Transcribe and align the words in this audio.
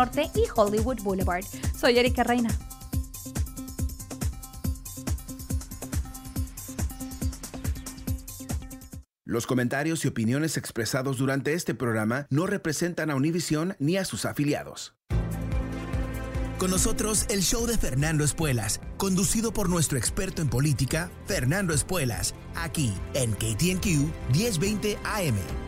Norte 0.00 0.30
y 0.32 0.44
Hollywood 0.54 1.02
Boulevard. 1.02 1.42
Soy 1.76 1.98
Erika 1.98 2.22
Reina. 2.22 2.50
Los 9.24 9.48
comentarios 9.48 10.04
y 10.04 10.08
opiniones 10.08 10.56
expresados 10.56 11.18
durante 11.18 11.52
este 11.52 11.74
programa 11.74 12.28
no 12.30 12.46
representan 12.46 13.10
a 13.10 13.16
Univision 13.16 13.74
ni 13.80 13.96
a 13.96 14.04
sus 14.04 14.24
afiliados. 14.24 14.94
Con 16.58 16.70
nosotros 16.70 17.26
el 17.28 17.42
show 17.42 17.66
de 17.66 17.76
Fernando 17.76 18.22
Espuelas, 18.22 18.80
conducido 18.98 19.52
por 19.52 19.68
nuestro 19.68 19.98
experto 19.98 20.42
en 20.42 20.48
política, 20.48 21.10
Fernando 21.26 21.74
Espuelas, 21.74 22.36
aquí 22.54 22.94
en 23.14 23.32
KTNQ 23.32 24.12
1020 24.32 24.96
AM. 25.02 25.67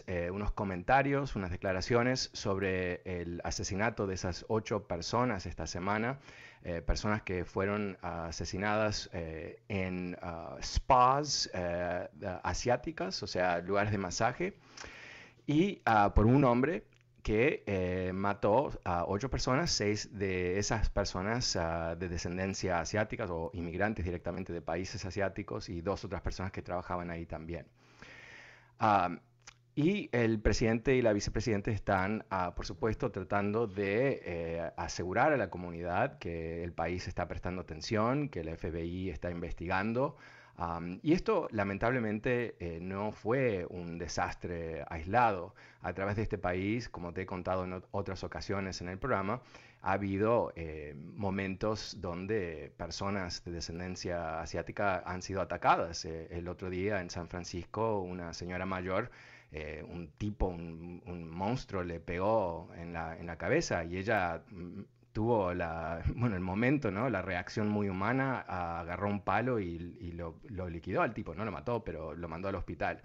eh, 0.06 0.30
unos 0.30 0.52
comentarios, 0.52 1.36
unas 1.36 1.50
declaraciones 1.50 2.30
sobre 2.34 3.02
el 3.04 3.42
asesinato 3.44 4.06
de 4.06 4.14
esas 4.14 4.46
ocho 4.48 4.84
personas 4.86 5.48
esta 5.48 5.66
semana, 5.66 6.20
eh, 6.64 6.84
personas 6.84 7.24
que 7.24 7.46
fueron 7.46 7.98
uh, 8.04 8.28
asesinadas 8.28 9.10
eh, 9.12 9.60
en 9.70 10.16
spas 10.62 11.50
asiáticas, 12.44 13.24
o 13.24 13.28
sea, 13.28 13.58
lugares 13.58 13.92
de 13.92 13.98
masaje, 13.98 14.54
y 15.48 15.82
por 16.14 16.28
un 16.28 16.44
hombre 16.44 16.84
que 17.28 18.12
mató 18.14 18.72
a 18.86 19.04
ocho 19.06 19.30
personas, 19.30 19.70
seis 19.72 20.18
de 20.18 20.58
esas 20.60 20.90
personas 20.90 21.60
de 22.00 22.08
descendencia 22.08 22.80
asiática 22.80 23.26
o 23.26 23.52
inmigrantes 23.54 24.06
directamente 24.06 24.54
de 24.54 24.62
países 24.62 25.04
asiáticos 25.04 25.68
y 25.68 25.82
dos 25.82 26.06
otras 26.06 26.22
personas 26.22 26.54
que 26.54 26.62
trabajaban 26.62 27.12
ahí 27.12 27.26
también. 27.26 27.66
Um, 28.80 29.20
y 29.76 30.10
el 30.12 30.40
presidente 30.40 30.96
y 30.96 31.04
la 31.04 31.14
vicepresidenta 31.14 31.70
están, 31.70 32.26
uh, 32.32 32.54
por 32.56 32.66
supuesto, 32.66 33.12
tratando 33.12 33.68
de 33.68 34.22
eh, 34.26 34.72
asegurar 34.76 35.34
a 35.34 35.38
la 35.38 35.52
comunidad 35.52 36.18
que 36.18 36.64
el 36.64 36.74
país 36.74 37.08
está 37.08 37.28
prestando 37.28 37.62
atención, 37.62 38.30
que 38.30 38.40
el 38.40 38.58
FBI 38.58 39.12
está 39.12 39.30
investigando. 39.30 40.18
Um, 40.58 41.00
y 41.04 41.14
esto, 41.14 41.48
lamentablemente, 41.52 42.56
eh, 42.60 42.80
no 42.82 43.12
fue 43.12 43.66
un 43.70 44.00
desastre 44.00 44.84
aislado. 44.90 45.54
A 45.82 45.94
través 45.94 46.16
de 46.16 46.24
este 46.24 46.38
país, 46.40 46.90
como 46.90 47.14
te 47.14 47.22
he 47.22 47.26
contado 47.26 47.64
en 47.64 47.84
otras 47.92 48.24
ocasiones 48.24 48.82
en 48.82 48.90
el 48.90 48.98
programa, 48.98 49.42
ha 49.82 49.94
habido 49.94 50.52
eh, 50.56 50.96
momentos 51.16 51.98
donde 52.02 52.74
personas 52.78 53.44
de 53.46 53.52
descendencia 53.52 54.42
asiática 54.42 55.04
han 55.06 55.22
sido 55.22 55.42
atacadas. 55.42 56.06
Eh, 56.06 56.28
el 56.32 56.48
otro 56.48 56.70
día 56.70 57.02
en 57.02 57.10
San 57.10 57.28
Francisco, 57.28 58.02
una 58.02 58.34
señora 58.34 58.66
mayor, 58.66 59.12
eh, 59.52 59.84
un 59.88 60.10
tipo, 60.18 60.48
un, 60.48 61.30
monstruo, 61.30 61.84
le 61.84 62.00
pegó 62.00 62.70
en 62.76 62.94
la, 62.94 63.18
en 63.18 63.28
la 63.28 63.38
cabeza 63.38 63.84
y 63.86 63.98
ella 63.98 64.44
mm, 64.50 64.82
tuvo 65.18 65.52
la, 65.52 66.04
bueno, 66.16 66.36
el 66.36 66.44
momento, 66.44 66.92
¿no? 66.92 67.10
la 67.10 67.24
reacción 67.24 67.68
muy 67.70 67.90
humana, 67.90 68.42
agarró 68.42 69.10
un 69.10 69.22
palo 69.22 69.60
y, 69.60 69.98
y 70.00 70.12
lo, 70.12 70.36
lo, 70.48 70.70
liquidó 70.70 71.02
al 71.02 71.16
tipo, 71.16 71.34
no 71.34 71.44
lo 71.44 71.52
mató, 71.52 71.84
pero 71.84 72.14
lo 72.14 72.28
mandó 72.28 72.50
al 72.50 72.56
hospital. 72.56 73.02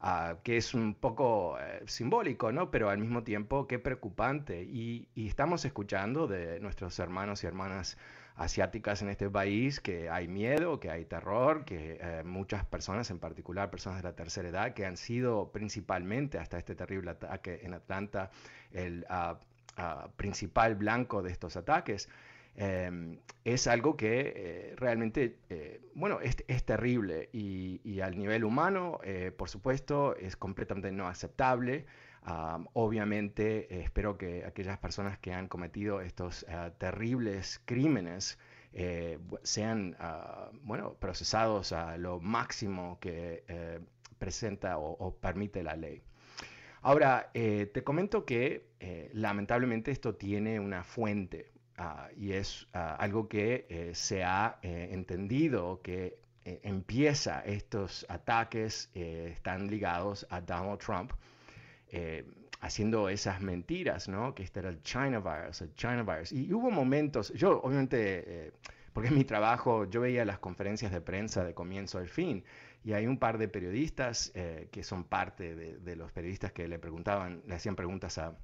Uh, 0.00 0.40
que 0.44 0.56
es 0.56 0.74
un 0.74 0.94
poco 0.94 1.58
eh, 1.58 1.82
simbólico, 1.86 2.52
¿no? 2.52 2.70
Pero 2.70 2.88
al 2.88 2.98
mismo 2.98 3.24
tiempo 3.24 3.66
qué 3.66 3.80
preocupante. 3.80 4.62
Y, 4.62 5.08
y, 5.16 5.26
estamos 5.26 5.64
escuchando 5.64 6.28
de 6.28 6.60
nuestros 6.60 6.96
hermanos 7.00 7.42
y 7.42 7.48
hermanas 7.48 7.98
asiáticas 8.36 9.02
en 9.02 9.08
este 9.08 9.28
país 9.28 9.80
que 9.80 10.08
hay 10.08 10.28
miedo, 10.28 10.78
que 10.78 10.92
hay 10.92 11.04
terror, 11.06 11.64
que 11.64 11.98
eh, 12.00 12.22
muchas 12.24 12.64
personas, 12.64 13.10
en 13.10 13.18
particular 13.18 13.68
personas 13.68 14.00
de 14.00 14.08
la 14.08 14.14
tercera 14.14 14.48
edad, 14.48 14.74
que 14.74 14.86
han 14.86 14.96
sido 14.96 15.50
principalmente 15.50 16.38
hasta 16.38 16.56
este 16.58 16.76
terrible 16.76 17.10
ataque 17.10 17.58
en 17.64 17.74
Atlanta 17.74 18.30
el 18.70 19.04
uh, 19.10 19.34
uh, 19.78 20.10
principal 20.16 20.74
blanco 20.74 21.22
de 21.22 21.30
estos 21.30 21.56
ataques. 21.56 22.08
Em, 22.60 23.20
es 23.44 23.68
algo 23.68 23.96
que 23.96 24.32
eh, 24.34 24.74
realmente, 24.76 25.38
eh, 25.48 25.80
bueno, 25.94 26.18
es, 26.20 26.36
terrible 26.64 27.28
y, 27.32 28.00
al 28.00 28.18
nivel 28.18 28.42
humano, 28.44 28.98
eh, 29.04 29.30
por 29.30 29.48
supuesto, 29.48 30.16
es 30.16 30.36
completamente 30.36 30.90
no 30.90 31.06
aceptable. 31.06 31.86
Obviamente, 32.74 33.80
espero 33.80 34.18
que 34.18 34.44
aquellas 34.44 34.76
personas 34.78 35.18
que 35.18 35.32
han 35.32 35.48
cometido 35.48 36.00
estos 36.02 36.42
uh, 36.42 36.70
terribles 36.76 37.62
crímenes 37.64 38.38
sean, 39.42 39.96
uh, 39.98 40.54
bueno, 40.62 40.94
procesados 40.94 41.72
a 41.72 41.96
lo 41.96 42.20
máximo 42.20 42.98
que 43.00 43.44
presenta 44.18 44.78
o, 44.78 44.90
o, 44.92 45.14
permite 45.14 45.62
la 45.62 45.74
ley. 45.76 46.02
Ahora, 46.82 47.30
te 47.32 47.82
comento 47.84 48.24
que 48.24 48.68
lamentablemente 49.12 49.90
esto 49.90 50.14
tiene 50.14 50.60
una 50.60 50.84
fuente, 50.84 51.50
Uh, 51.78 52.12
y 52.16 52.32
es 52.32 52.64
uh, 52.74 52.96
algo 52.98 53.28
que 53.28 53.66
eh, 53.68 53.94
se 53.94 54.24
ha 54.24 54.58
eh, 54.62 54.88
entendido 54.90 55.80
que 55.80 56.18
eh, 56.44 56.60
empieza 56.64 57.40
estos 57.42 58.04
ataques 58.08 58.90
están 58.94 59.68
ligados 59.68 60.26
a 60.30 60.40
Donald 60.40 60.80
Trump 60.80 61.12
haciendo 62.60 63.08
esas 63.08 63.40
mentiras, 63.40 64.08
¿no? 64.08 64.34
Que 64.34 64.42
este 64.42 64.60
era 64.60 64.70
el 64.70 64.82
China 64.82 65.20
virus, 65.20 65.60
el 65.60 65.72
China 65.74 66.02
virus. 66.02 66.32
Y, 66.32 66.52
hubo 66.52 66.70
momentos, 66.70 67.32
yo 67.34 67.60
obviamente 67.62 68.52
porque 68.92 69.08
en 69.08 69.16
mi 69.16 69.24
trabajo 69.24 69.84
yo 69.84 70.00
veía 70.00 70.24
las 70.24 70.38
conferencias 70.38 70.92
de 70.92 71.00
prensa 71.00 71.44
de 71.44 71.54
comienzo 71.54 71.98
al 71.98 72.08
fin 72.08 72.44
y 72.84 72.92
hay 72.92 73.06
un 73.06 73.18
par 73.18 73.38
de 73.38 73.48
periodistas 73.48 74.32
eh, 74.34 74.68
que 74.72 74.82
son 74.82 75.04
parte 75.04 75.54
de, 75.54 75.96
los 75.96 76.12
periodistas 76.12 76.52
que 76.52 76.68
le 76.68 76.78
preguntaban, 76.78 77.42
le 77.46 77.54
hacían 77.54 77.76
preguntas 77.76 78.18
a, 78.18 78.34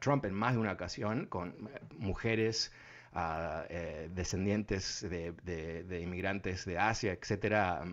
Trump 0.00 0.24
en 0.24 0.34
más 0.34 0.54
de 0.54 0.58
una 0.58 0.72
ocasión 0.72 1.26
con 1.26 1.50
eh, 1.50 1.80
mujeres 1.98 2.72
ah, 3.12 3.64
eh, 3.68 4.10
descendientes 4.12 5.06
de, 5.08 6.00
inmigrantes 6.02 6.64
de 6.64 6.78
Asia, 6.78 7.12
etcétera, 7.12 7.84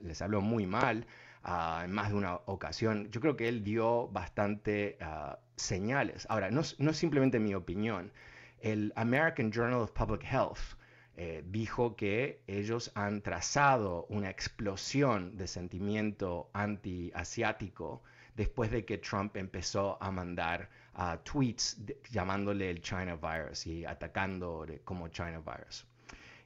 les 0.00 0.20
habló 0.20 0.40
muy 0.40 0.66
mal 0.66 1.06
ah, 1.44 1.82
en 1.84 1.92
más 1.92 2.08
de 2.08 2.16
una 2.16 2.34
ocasión. 2.46 3.08
Yo 3.12 3.20
creo 3.20 3.36
que 3.36 3.48
él 3.48 3.62
dio 3.62 4.08
bastante 4.08 4.98
ah, 5.00 5.38
señales. 5.54 6.26
Ahora, 6.28 6.50
no, 6.50 6.62
no 6.78 6.92
simplemente 6.92 7.38
mi 7.38 7.54
opinión. 7.54 8.12
El 8.60 8.92
American 8.96 9.52
Journal 9.52 9.80
of 9.80 9.92
Public 9.92 10.24
Health 10.24 10.76
eh, 11.16 11.44
dijo 11.46 11.94
que 11.94 12.42
ellos 12.48 12.90
han 12.96 13.22
trazado 13.22 14.04
una 14.08 14.30
explosión 14.30 15.36
de 15.36 15.46
sentimiento 15.46 16.50
anti-asiático 16.52 18.02
después 18.34 18.72
de 18.72 18.84
que 18.84 18.98
Trump 18.98 19.36
empezó 19.36 19.96
a 20.02 20.10
mandar 20.10 20.68
uh, 20.96 21.16
tweets 21.22 21.80
llamándole 22.10 22.68
el 22.68 22.80
China 22.80 23.16
virus 23.16 23.64
y 23.66 23.84
atacando 23.84 24.66
como 24.84 25.06
China 25.06 25.38
virus. 25.38 25.86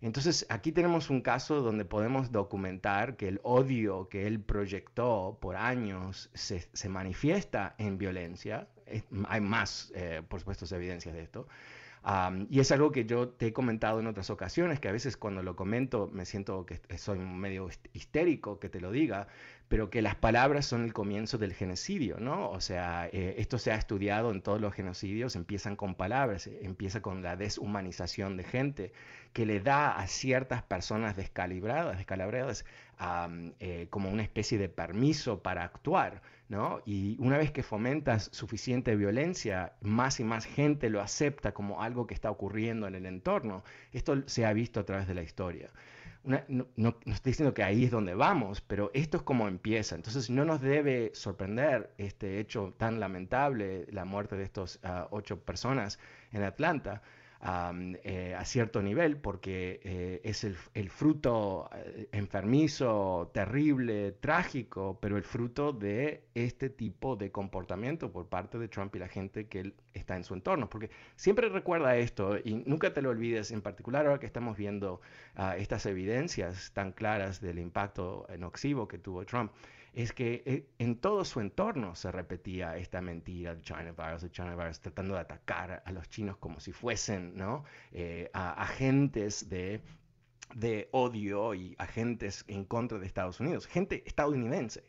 Entonces, 0.03 0.47
aquí 0.50 0.70
tenemos 0.70 1.09
un 1.09 1.23
caso 1.23 1.62
donde 1.62 1.87
podemos 1.87 2.31
documentar 2.31 3.17
que 3.17 3.26
el 3.26 3.41
odio 3.43 4.09
que 4.09 4.26
él 4.26 4.38
proyectó 4.38 5.38
por 5.41 5.56
años 5.56 6.31
se, 6.35 6.69
se 6.73 6.88
manifiesta 6.91 7.75
en 7.79 7.97
violencia. 7.97 8.69
hay 9.29 9.41
más, 9.41 9.91
eh, 9.94 10.23
por 10.29 10.41
supuesto, 10.41 10.73
evidencias 10.76 11.15
de 11.15 11.23
esto 11.23 11.49
y 12.48 12.60
es 12.60 12.72
algo 12.72 12.92
que 12.92 13.04
yo 13.04 13.28
te 13.28 13.48
he 13.48 13.52
comentado 13.52 14.00
en 14.00 14.06
otras 14.06 14.30
ocasiones, 14.30 14.80
que 14.80 14.88
a 14.88 14.92
veces 14.92 15.16
cuando 15.16 15.42
lo 15.42 15.56
comento 15.56 16.08
me 16.12 16.24
siento 16.24 16.64
que 16.64 16.80
soy 16.96 17.18
medio 17.18 17.68
histérico 17.92 18.58
que 18.58 18.68
te 18.68 18.80
lo 18.80 18.90
diga, 18.90 19.28
pero 19.68 19.90
que 19.90 20.00
las 20.02 20.14
palabras 20.14 20.66
son 20.66 20.84
el 20.84 20.92
comienzo 20.94 21.36
del 21.38 21.52
genocidio, 21.52 22.18
¿no? 22.18 22.50
O 22.50 22.60
sea, 22.60 23.08
eh, 23.12 23.34
esto 23.38 23.58
se 23.58 23.70
ha 23.70 23.76
estudiado 23.76 24.30
en 24.30 24.40
todos 24.40 24.60
los 24.60 24.72
genocidios, 24.72 25.36
empiezan 25.36 25.76
con 25.76 25.94
palabras, 25.94 26.46
eh, 26.46 26.60
empieza 26.62 27.02
con 27.02 27.22
la 27.22 27.36
deshumanización 27.36 28.36
de 28.38 28.44
gente, 28.44 28.92
que 29.34 29.44
le 29.44 29.60
da 29.60 29.92
a 29.98 30.06
ciertas 30.06 30.62
personas 30.62 31.16
descalibradas, 31.16 31.98
descalabradas, 31.98 32.64
eh, 33.60 33.86
como 33.90 34.10
una 34.10 34.22
especie 34.22 34.58
de 34.58 34.68
permiso 34.68 35.42
para 35.42 35.64
actuar, 35.64 36.22
¿no? 36.48 36.80
Y 36.84 37.16
una 37.20 37.38
vez 37.38 37.50
que 37.50 37.62
fomentas 37.62 38.30
suficiente 38.32 38.96
violencia, 38.96 39.74
más 39.80 40.20
y 40.20 40.24
más 40.24 40.44
gente 40.46 40.90
lo 40.90 41.00
acepta 41.00 41.52
como 41.52 41.82
algo 41.82 42.06
que 42.06 42.14
está 42.14 42.30
ocurriendo 42.30 42.86
en 42.86 42.94
el 42.94 43.06
entorno. 43.06 43.62
Esto 43.92 44.22
se 44.26 44.46
ha 44.46 44.52
visto 44.52 44.80
a 44.80 44.84
través 44.84 45.06
de 45.06 45.14
la 45.14 45.22
historia 45.22 45.70
no, 46.48 46.96
estoy 47.06 47.30
diciendo 47.32 47.54
que 47.54 47.62
ahí 47.62 47.84
es 47.84 47.90
donde 47.90 48.14
vamos, 48.14 48.60
pero 48.60 48.90
esto 48.92 49.18
es 49.18 49.22
como 49.22 49.48
empieza. 49.48 49.94
Entonces 49.94 50.28
no 50.30 50.44
nos 50.44 50.60
debe 50.60 51.10
sorprender 51.14 51.92
este 51.98 52.38
hecho 52.38 52.74
tan 52.76 53.00
lamentable, 53.00 53.86
la 53.90 54.04
muerte 54.04 54.36
de 54.36 54.44
estas 54.44 54.78
ah, 54.82 55.08
ocho 55.10 55.40
personas 55.40 55.98
en 56.32 56.42
Atlanta, 56.42 57.02
eh, 57.40 58.35
a 58.37 58.44
cierto 58.44 58.82
nivel, 58.82 59.17
porque 59.17 59.81
eh, 59.85 60.20
es 60.25 60.43
el, 60.43 60.90
fruto 60.90 61.70
eh, 61.73 62.08
enfermizo, 62.11 63.31
terrible, 63.32 64.12
trágico, 64.12 64.99
pero 65.00 65.17
el 65.17 65.23
fruto 65.23 65.73
de 65.73 66.25
este 66.35 66.69
tipo 66.69 67.14
de 67.14 67.31
comportamiento 67.31 68.11
por 68.11 68.26
parte 68.29 68.58
de 68.58 68.67
Trump 68.67 68.96
y 68.96 68.99
la 68.99 69.08
gente 69.08 69.46
que 69.46 69.61
él 69.61 69.75
está 69.94 70.17
en 70.17 70.25
su 70.25 70.35
entorno. 70.35 70.69
Porque 70.69 70.90
siempre 71.14 71.49
recuerda 71.49 71.96
esto 71.96 72.37
y 72.43 72.55
nunca 72.67 72.93
te 72.93 73.02
lo 73.02 73.11
olvides, 73.11 73.52
en 73.52 73.62
particular 73.62 74.06
ahora 74.06 74.19
que 74.19 74.26
estamos 74.26 74.56
viendo 74.56 75.00
ah, 75.37 75.56
estas 75.56 75.87
evidencias 75.87 76.73
tan 76.73 76.91
claras 76.93 77.41
del 77.41 77.61
impacto 77.61 78.26
nocivo 78.37 78.88
que 78.88 78.99
tuvo 78.99 79.25
Trump 79.25 79.52
es 79.93 80.12
que 80.12 80.43
eh, 80.46 80.67
en 80.79 80.96
todo 80.96 81.25
su 81.25 81.40
entorno 81.40 81.94
se 81.94 82.12
repetía 82.12 82.76
esta 82.76 83.00
mentira 83.00 83.55
del 83.55 83.62
China 83.62 83.93
virus, 83.96 84.23
el 84.23 84.31
China 84.31 84.55
virus, 84.55 84.81
tratando 84.81 85.14
de 85.14 85.20
atacar 85.20 85.82
a 85.85 85.93
los 85.93 86.08
chinos 86.08 86.37
como 86.37 86.61
si 86.61 86.73
fuesen 86.73 87.37
¿no? 87.37 87.64
Eh, 87.93 88.31
agentes 88.32 89.49
de, 89.49 89.81
de 90.55 90.88
odio 90.93 91.55
y 91.55 91.75
agentes 91.79 92.44
en 92.49 92.64
contra 92.64 92.99
de 92.99 93.06
Estados 93.06 93.40
Unidos, 93.40 93.67
gente 93.67 94.02
estadounidense. 94.06 94.85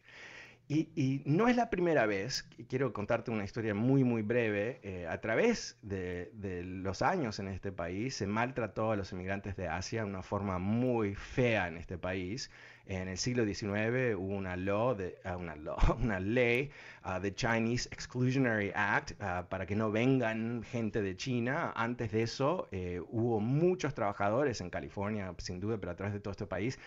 Y, 0.71 1.23
no 1.25 1.47
es 1.47 1.55
la 1.55 1.71
primera 1.71 2.05
vez, 2.05 2.47
quiero 2.67 2.93
contarte 2.93 3.31
una 3.31 3.43
historia 3.43 3.73
muy, 3.73 4.03
muy 4.03 4.21
breve, 4.21 4.79
eh, 4.83 5.07
a 5.07 5.19
través 5.19 5.79
de, 5.81 6.29
de, 6.35 6.63
los 6.63 7.01
años 7.01 7.39
en 7.39 7.47
este 7.47 7.71
país 7.71 8.13
se 8.13 8.27
maltrató 8.27 8.91
a 8.91 8.95
los 8.95 9.11
inmigrantes 9.11 9.55
de 9.55 9.67
Asia 9.67 10.03
de 10.03 10.09
una 10.09 10.21
forma 10.21 10.59
muy 10.59 11.15
fea 11.15 11.67
en 11.69 11.77
este 11.77 11.97
país. 11.97 12.51
En 12.89 13.07
el 13.07 13.19
siglo 13.19 13.45
XIX 13.45 14.15
hubo 14.17 14.35
una, 14.35 14.55
una 16.01 16.19
ley, 16.19 16.71
uh, 17.05 17.29
Chinese 17.29 17.87
Exclusionary 17.91 18.71
Act, 18.73 19.11
uh, 19.11 19.47
para 19.47 19.67
que 19.67 19.75
no 19.75 19.91
vengan 19.91 20.63
gente 20.63 21.03
de 21.03 21.15
China. 21.15 21.71
Antes 21.75 22.11
de 22.11 22.23
eso 22.23 22.67
eh, 22.71 22.99
hubo 23.11 23.39
muchos 23.39 23.93
trabajadores 23.93 24.59
en 24.61 24.71
California, 24.71 25.31
sin 25.37 25.59
duda, 25.59 25.77
pero 25.77 25.91
a 25.91 25.95
través 25.95 26.15
de 26.15 26.19
todo 26.19 26.31
este 26.31 26.47
país, 26.47 26.79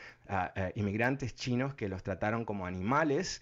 inmigrantes 0.74 1.36
chinos 1.36 1.74
que 1.74 1.88
los 1.88 2.02
trataron 2.02 2.44
como 2.44 2.66
animales, 2.66 3.40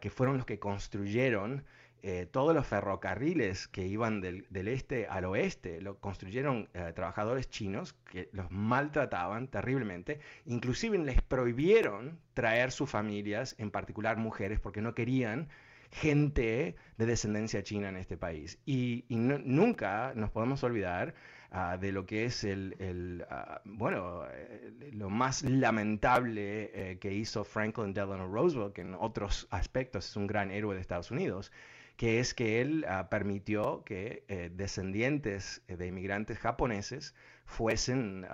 que 0.00 0.10
fueron 0.10 0.38
los 0.38 0.46
que 0.46 0.58
construyeron 0.58 1.62
eh, 2.06 2.26
todos 2.30 2.54
los 2.54 2.66
ferrocarriles 2.66 3.66
que 3.66 3.86
iban 3.86 4.20
del, 4.20 4.44
este 4.68 5.06
al 5.06 5.24
oeste 5.24 5.80
lo 5.80 5.98
construyeron 6.00 6.68
eh, 6.74 6.92
trabajadores 6.94 7.48
chinos 7.48 7.94
que 8.12 8.28
los 8.32 8.50
maltrataban 8.50 9.48
terriblemente, 9.48 10.20
inclusive 10.44 10.98
les 10.98 11.22
prohibieron 11.22 12.18
traer 12.34 12.72
sus 12.72 12.90
familias, 12.90 13.54
en 13.56 13.70
particular 13.70 14.18
mujeres, 14.18 14.60
porque 14.60 14.82
no 14.82 14.94
querían 14.94 15.48
gente 15.92 16.76
de 16.98 17.06
descendencia 17.06 17.62
china 17.62 17.88
en 17.88 17.96
este 17.96 18.18
país. 18.18 18.58
Y, 18.66 19.06
nunca 19.08 20.12
nos 20.14 20.30
podemos 20.30 20.62
olvidar 20.62 21.14
ah, 21.52 21.78
de 21.78 21.90
lo 21.90 22.04
que 22.04 22.26
es 22.26 22.44
el, 22.44 23.24
ah, 23.30 23.62
bueno, 23.64 24.24
eh, 24.30 24.90
lo 24.92 25.08
más 25.08 25.42
lamentable 25.42 26.98
que 27.00 27.14
hizo 27.14 27.44
Franklin 27.44 27.94
Delano 27.94 28.28
Roosevelt, 28.28 28.74
que 28.74 28.82
en 28.82 28.92
otros 28.92 29.48
aspectos 29.50 30.10
es 30.10 30.16
un 30.16 30.26
gran 30.26 30.50
héroe 30.50 30.74
de 30.74 30.82
Estados 30.82 31.10
Unidos, 31.10 31.50
que 31.96 32.20
es 32.20 32.34
que 32.34 32.60
él 32.60 32.84
ah, 32.88 33.08
permitió 33.10 33.84
que 33.84 34.24
eh, 34.28 34.50
descendientes 34.54 35.62
de 35.68 35.86
inmigrantes 35.86 36.38
japoneses 36.38 37.14
fuesen 37.44 38.26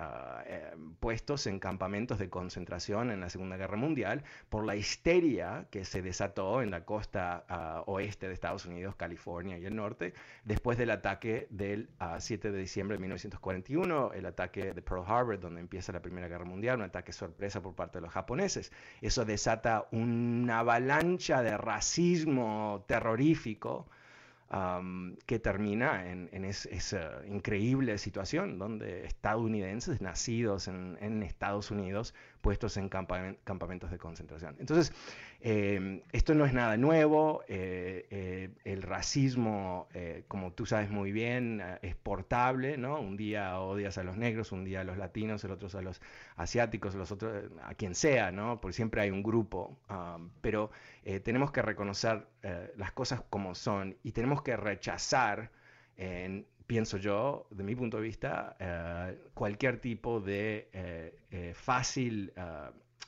eh, 0.45 0.73
puestos 0.99 1.47
en 1.47 1.59
campamentos 1.59 2.17
de 2.17 2.29
concentración 2.29 3.11
en 3.11 3.19
la 3.19 3.29
Segunda 3.29 3.57
Guerra 3.57 3.77
Mundial 3.77 4.23
por 4.49 4.65
la 4.65 4.75
histeria 4.75 5.67
que 5.69 5.85
se 5.85 6.01
desató 6.01 6.61
en 6.61 6.71
la 6.71 6.85
costa 6.85 7.45
ah, 7.49 7.83
oeste 7.87 8.27
de 8.27 8.33
Estados 8.33 8.65
Unidos, 8.65 8.95
California 8.95 9.57
y 9.57 9.65
el 9.65 9.75
norte, 9.75 10.13
después 10.43 10.77
del 10.77 10.91
ataque 10.91 11.47
del 11.49 11.89
7 12.19 12.47
ah, 12.47 12.51
de 12.51 12.57
diciembre 12.57 12.97
de 12.97 13.01
1941, 13.01 14.13
el 14.13 14.25
ataque 14.25 14.73
de 14.73 14.81
Pearl 14.81 15.03
Harbor, 15.05 15.39
donde 15.39 15.61
empieza 15.61 15.91
la 15.91 16.01
Primera 16.01 16.27
Guerra 16.27 16.45
Mundial, 16.45 16.77
un 16.77 16.85
ataque 16.85 17.11
sorpresa 17.11 17.61
por 17.61 17.75
parte 17.75 17.97
de 17.97 18.01
los 18.01 18.13
japoneses. 18.13 18.71
Eso 19.01 19.25
desata 19.25 19.87
una 19.91 20.59
avalancha 20.59 21.41
de 21.41 21.57
racismo 21.57 22.85
terrorífico 22.87 23.87
que 25.25 25.39
termina 25.39 26.11
en, 26.11 26.43
esa 26.43 27.21
increíble 27.25 27.97
situación 27.97 28.57
donde 28.59 29.05
estadounidenses 29.05 30.01
nacidos 30.01 30.67
en, 30.67 31.23
Estados 31.23 31.71
Unidos 31.71 32.13
puestos 32.41 32.75
en 32.75 32.89
campamentos 32.89 33.91
de 33.91 33.97
concentración. 33.97 34.57
Entonces, 34.59 34.91
em, 35.41 36.01
esto 36.11 36.33
no 36.35 36.45
es 36.45 36.53
nada 36.53 36.77
nuevo, 36.77 37.43
eh, 37.47 38.07
eh, 38.09 38.49
el 38.63 38.81
racismo, 38.81 39.87
eh, 39.93 40.23
como 40.27 40.53
tú 40.53 40.65
sabes 40.65 40.89
muy 40.89 41.11
bien, 41.11 41.61
es 41.81 41.95
portable, 41.95 42.77
¿no? 42.77 42.99
Un 42.99 43.17
día 43.17 43.59
odias 43.59 43.97
a 43.97 44.03
los 44.03 44.17
negros, 44.17 44.51
un 44.51 44.63
día 44.63 44.81
a 44.81 44.83
los 44.83 44.97
latinos, 44.97 45.43
el 45.43 45.51
otro 45.51 45.67
a 45.77 45.81
los 45.81 46.01
asiáticos, 46.35 46.95
los 46.95 47.11
otros 47.11 47.51
a 47.63 47.73
quien 47.75 47.95
sea, 47.95 48.31
¿no? 48.31 48.61
Porque 48.61 48.73
siempre 48.73 49.01
hay 49.01 49.11
un 49.11 49.23
grupo, 49.23 49.77
pero 50.41 50.71
tenemos 51.23 51.51
que 51.51 51.61
reconocer 51.61 52.27
las 52.77 52.91
cosas 52.91 53.21
como 53.29 53.55
son 53.55 53.97
y 54.03 54.11
tenemos 54.11 54.41
que 54.41 54.55
rechazar 54.57 55.51
pienso 56.67 56.97
yo, 56.97 57.47
de 57.49 57.63
mi 57.63 57.75
punto 57.75 57.97
de 57.97 58.03
vista, 58.03 58.55
cualquier 59.33 59.79
tipo 59.79 60.21
de 60.21 60.69
eh, 61.31 61.53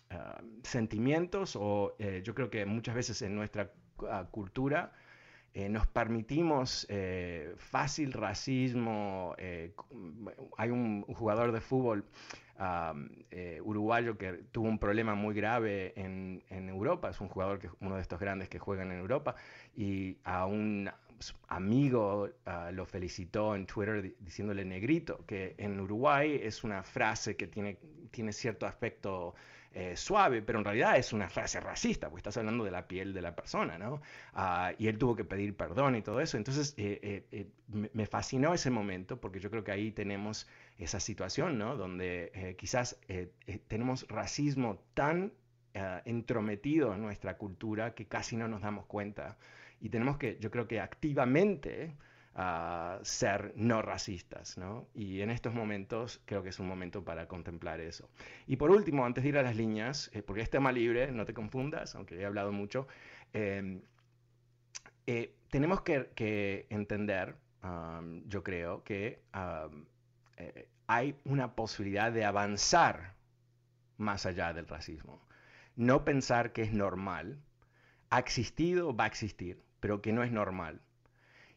fácil 0.10 0.62
sentimientos 0.64 1.56
o 1.56 1.96
yo 2.24 2.36
creo 2.36 2.50
que 2.50 2.66
muchas 2.66 2.96
veces 2.96 3.22
en 3.22 3.36
nuestra 3.36 3.72
ah, 4.10 4.28
cultura 4.30 4.92
nos 5.70 5.86
permitimos 5.88 6.88
fácil 7.58 8.14
racismo. 8.14 9.36
hay 10.58 10.70
un, 10.70 11.04
jugador 11.04 11.52
de 11.52 11.62
fútbol 11.62 12.06
uruguayo 13.64 14.18
que 14.18 14.34
tuvo 14.52 14.68
un 14.68 14.80
problema 14.80 15.16
muy 15.16 15.36
grave 15.36 15.94
en, 15.96 16.44
en, 16.50 16.70
Europa, 16.70 17.10
es 17.10 17.22
un 17.22 17.28
jugador 17.28 17.60
que 17.60 17.70
uno 17.82 17.96
de 17.96 18.02
estos 18.02 18.20
grandes 18.20 18.50
que 18.50 18.58
juegan 18.58 18.92
en 18.92 19.00
Europa 19.00 19.36
y 19.76 20.18
a 20.24 20.46
un 20.46 20.90
amigo 21.48 22.30
ah, 22.46 22.72
lo 22.72 22.86
felicitó 22.86 23.56
en 23.56 23.66
Twitter 23.66 24.16
diciéndole 24.20 24.66
negrito, 24.66 25.24
que 25.26 25.56
en 25.58 25.80
Uruguay 25.80 26.40
es 26.42 26.64
una 26.64 26.84
frase 26.84 27.36
que 27.36 27.48
tiene, 27.48 27.78
tiene 28.13 28.32
cierto 28.32 28.65
aspecto 28.65 29.34
eh, 29.75 29.98
suave, 29.98 30.43
pero 30.43 30.60
en 30.60 30.65
realidad 30.65 30.98
es 30.98 31.13
una 31.13 31.27
frase 31.29 31.60
racista, 31.60 32.08
porque 32.08 32.20
estás 32.20 32.38
hablando 32.38 32.63
de 32.63 32.70
la 32.70 32.88
piel 32.88 33.12
de 33.12 33.24
la 33.24 33.36
persona, 33.36 33.79
¿no? 33.79 34.01
Ah, 34.34 34.72
y 34.77 34.88
él 34.88 35.00
tuvo 35.00 35.15
que 35.15 35.25
pedir 35.25 35.58
perdón 35.58 35.96
y 35.96 36.03
todo 36.03 36.22
eso. 36.22 36.38
Entonces, 36.38 36.75
eh, 36.77 37.25
eh, 37.32 37.48
me, 37.67 38.05
fascinó 38.05 38.53
ese 38.53 38.70
momento, 38.70 39.20
porque 39.20 39.39
yo 39.39 39.50
creo 39.50 39.63
que 39.63 39.72
ahí 39.72 39.91
tenemos 39.91 40.48
esa 40.77 41.00
situación, 41.00 41.58
¿no? 41.58 41.75
Donde 41.75 42.55
quizás 42.55 43.00
tenemos 43.67 44.08
racismo 44.10 44.84
tan 44.93 45.34
entrometido 46.05 46.93
en 46.93 47.01
nuestra 47.01 47.38
cultura 47.38 47.96
que 47.96 48.05
casi 48.05 48.38
no 48.38 48.48
nos 48.48 48.62
damos 48.62 48.86
cuenta. 48.86 49.38
Y 49.82 49.89
tenemos 49.89 50.17
que, 50.17 50.38
yo 50.39 50.51
creo 50.51 50.67
que 50.67 50.79
activamente 50.82 51.96
a 52.36 53.00
ser 53.04 53.54
no 53.56 53.82
racistas, 53.82 54.58
¿no? 54.58 54.88
Y 54.96 55.22
en 55.22 55.30
estos 55.30 55.54
momentos 55.54 56.20
creo 56.25 56.42
que 56.42 56.50
es 56.50 56.60
un 56.60 56.68
momento 56.68 57.04
para 57.04 57.28
contemplar 57.28 57.80
eso. 57.80 58.10
Y 58.48 58.56
por 58.56 58.72
último, 58.72 59.06
antes 59.06 59.24
de 59.24 59.30
ir 59.30 59.38
a 59.38 59.44
las 59.44 59.56
líneas, 59.56 60.10
eh, 60.13 60.24
porque 60.24 60.42
es 60.42 60.50
tema 60.50 60.72
libre, 60.72 61.12
no 61.12 61.25
te 61.25 61.34
confundas, 61.34 61.94
aunque 61.96 62.20
he 62.20 62.25
hablado 62.25 62.52
mucho, 62.52 62.88
em, 63.34 63.82
eh, 65.06 65.36
tenemos 65.50 65.82
que, 65.82 66.66
entender, 66.70 67.36
yo 68.25 68.44
creo, 68.44 68.84
que 68.84 69.22
eh, 70.38 70.68
hay 70.88 71.16
una 71.25 71.56
posibilidad 71.56 72.12
de 72.12 72.25
avanzar 72.25 73.13
más 73.98 74.25
allá 74.25 74.54
del 74.54 74.68
racismo. 74.68 75.22
No 75.75 76.04
pensar 76.04 76.52
que 76.52 76.63
es 76.63 76.74
normal, 76.74 77.40
ha 78.10 78.20
existido, 78.20 78.96
va 78.96 79.06
a 79.06 79.08
existir, 79.08 79.63
pero 79.80 80.02
que 80.02 80.13
no 80.13 80.24
es 80.24 80.32
normal 80.32 80.82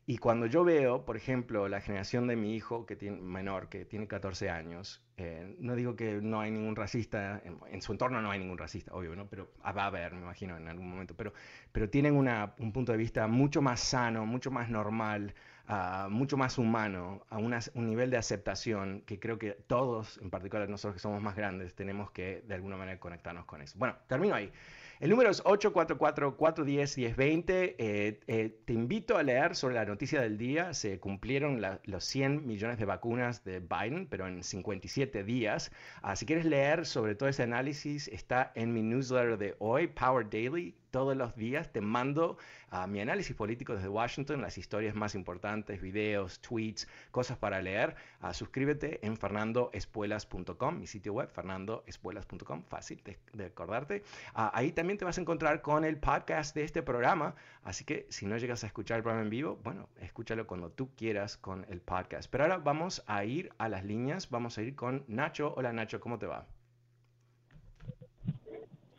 y 0.08 0.18
cuando 0.18 0.46
yo 0.46 0.62
veo, 0.62 1.04
por 1.04 1.16
ejemplo, 1.16 1.68
la 1.68 1.80
generación 1.80 2.28
de 2.28 2.36
mi 2.36 2.54
hijo, 2.54 2.86
que 2.86 2.94
tiene, 2.94 3.20
menor, 3.20 3.68
que 3.68 3.84
tiene 3.84 4.06
14 4.06 4.50
años, 4.50 5.02
eh, 5.16 5.56
no 5.58 5.74
digo 5.74 5.96
que 5.96 6.20
no 6.22 6.40
hay 6.40 6.52
ningún 6.52 6.76
racista, 6.76 7.42
en, 7.44 7.82
su 7.82 7.90
entorno 7.90 8.22
no 8.22 8.30
hay 8.30 8.38
ningún 8.38 8.56
racista, 8.56 8.94
obvio, 8.94 9.16
¿no? 9.16 9.26
Pero 9.28 9.50
va 9.64 9.82
a 9.82 9.86
haber, 9.86 10.12
me 10.14 10.20
imagino, 10.20 10.56
en 10.56 10.68
algún 10.68 10.88
momento, 10.88 11.16
pero, 11.16 11.32
pero 11.72 11.90
tienen 11.90 12.14
una, 12.14 12.54
un 12.60 12.72
punto 12.72 12.92
de 12.92 12.98
vista 12.98 13.26
mucho 13.26 13.62
más 13.62 13.80
sano, 13.80 14.24
mucho 14.26 14.52
más 14.52 14.70
normal, 14.70 15.34
uh, 15.68 16.08
mucho 16.08 16.36
más 16.36 16.56
humano, 16.56 17.26
a 17.28 17.38
un 17.38 17.86
nivel 17.88 18.08
de 18.08 18.16
aceptación 18.16 19.02
que 19.06 19.18
creo 19.18 19.40
que 19.40 19.52
todos, 19.66 20.18
en 20.22 20.30
particular 20.30 20.68
nosotros 20.68 20.94
que 20.94 21.00
somos 21.00 21.20
más 21.20 21.34
grandes, 21.34 21.74
tenemos 21.74 22.12
que 22.12 22.42
de 22.46 22.54
alguna 22.54 22.76
manera 22.76 23.00
conectarnos 23.00 23.44
con 23.44 23.60
eso. 23.60 23.76
Bueno, 23.76 23.96
termino 24.06 24.36
ahí. 24.36 24.52
El 24.98 25.10
número 25.10 25.28
es 25.28 25.44
844-410-1020. 25.44 27.74
Eh, 27.76 28.18
eh, 28.26 28.58
te 28.64 28.72
invito 28.72 29.18
a 29.18 29.22
leer 29.22 29.54
sobre 29.54 29.74
la 29.74 29.84
noticia 29.84 30.22
del 30.22 30.38
día. 30.38 30.72
Se 30.72 30.98
cumplieron 30.98 31.60
los 31.84 32.04
100 32.04 32.46
millones 32.46 32.78
de 32.78 32.86
vacunas 32.86 33.44
de 33.44 33.60
Biden, 33.60 34.06
pero 34.06 34.26
en 34.26 34.42
57 34.42 35.22
días. 35.22 35.70
Ah, 36.00 36.16
si 36.16 36.24
quieres 36.24 36.46
leer 36.46 36.86
sobre 36.86 37.14
todo 37.14 37.28
ese 37.28 37.42
análisis, 37.42 38.08
está 38.08 38.52
en 38.54 38.72
mi 38.72 38.80
newsletter 38.80 39.36
de 39.36 39.54
hoy, 39.58 39.86
Power 39.86 40.30
Daily 40.30 40.74
todos 40.96 41.14
los 41.14 41.36
días 41.36 41.70
te 41.70 41.82
mando 41.82 42.38
a 42.70 42.86
mi 42.86 43.02
análisis 43.02 43.36
político 43.36 43.74
desde 43.74 43.86
Washington, 43.86 44.40
las 44.40 44.56
historias 44.56 44.94
más 44.94 45.14
importantes, 45.14 45.82
videos, 45.82 46.40
tweets, 46.40 46.88
cosas 47.10 47.36
para 47.36 47.60
leer. 47.60 47.94
Uh, 48.22 48.32
suscríbete 48.32 49.06
en 49.06 49.18
fernandoespuelas.com, 49.18 50.78
mi 50.78 50.86
sitio 50.86 51.12
web, 51.12 51.28
fernandoespuelas.com, 51.28 52.62
fácil 52.62 53.02
de, 53.34 53.44
acordarte. 53.44 54.04
Uh, 54.34 54.48
ahí 54.54 54.72
también 54.72 54.85
te 54.94 55.04
vas 55.04 55.18
a 55.18 55.20
encontrar 55.20 55.62
con 55.62 55.84
el 55.84 55.98
podcast 55.98 56.54
de 56.54 56.62
este 56.62 56.82
programa, 56.82 57.34
así 57.64 57.84
que 57.84 58.06
si 58.08 58.24
no 58.26 58.36
llegas 58.36 58.62
a 58.62 58.68
escuchar 58.68 58.98
el 58.98 59.02
programa 59.02 59.24
en 59.24 59.30
vivo, 59.30 59.58
bueno, 59.64 59.88
escúchalo 60.00 60.46
cuando 60.46 60.70
tú 60.70 60.94
quieras 60.94 61.36
con 61.36 61.66
el 61.68 61.80
podcast. 61.80 62.30
Pero 62.30 62.44
ahora 62.44 62.58
vamos 62.58 63.02
a 63.08 63.24
ir 63.24 63.50
a 63.58 63.68
las 63.68 63.84
líneas, 63.84 64.30
vamos 64.30 64.56
a 64.56 64.62
ir 64.62 64.76
con 64.76 65.04
Nacho. 65.08 65.52
Hola 65.56 65.72
Nacho, 65.72 65.98
¿cómo 65.98 66.18
te 66.18 66.26
va? 66.26 66.46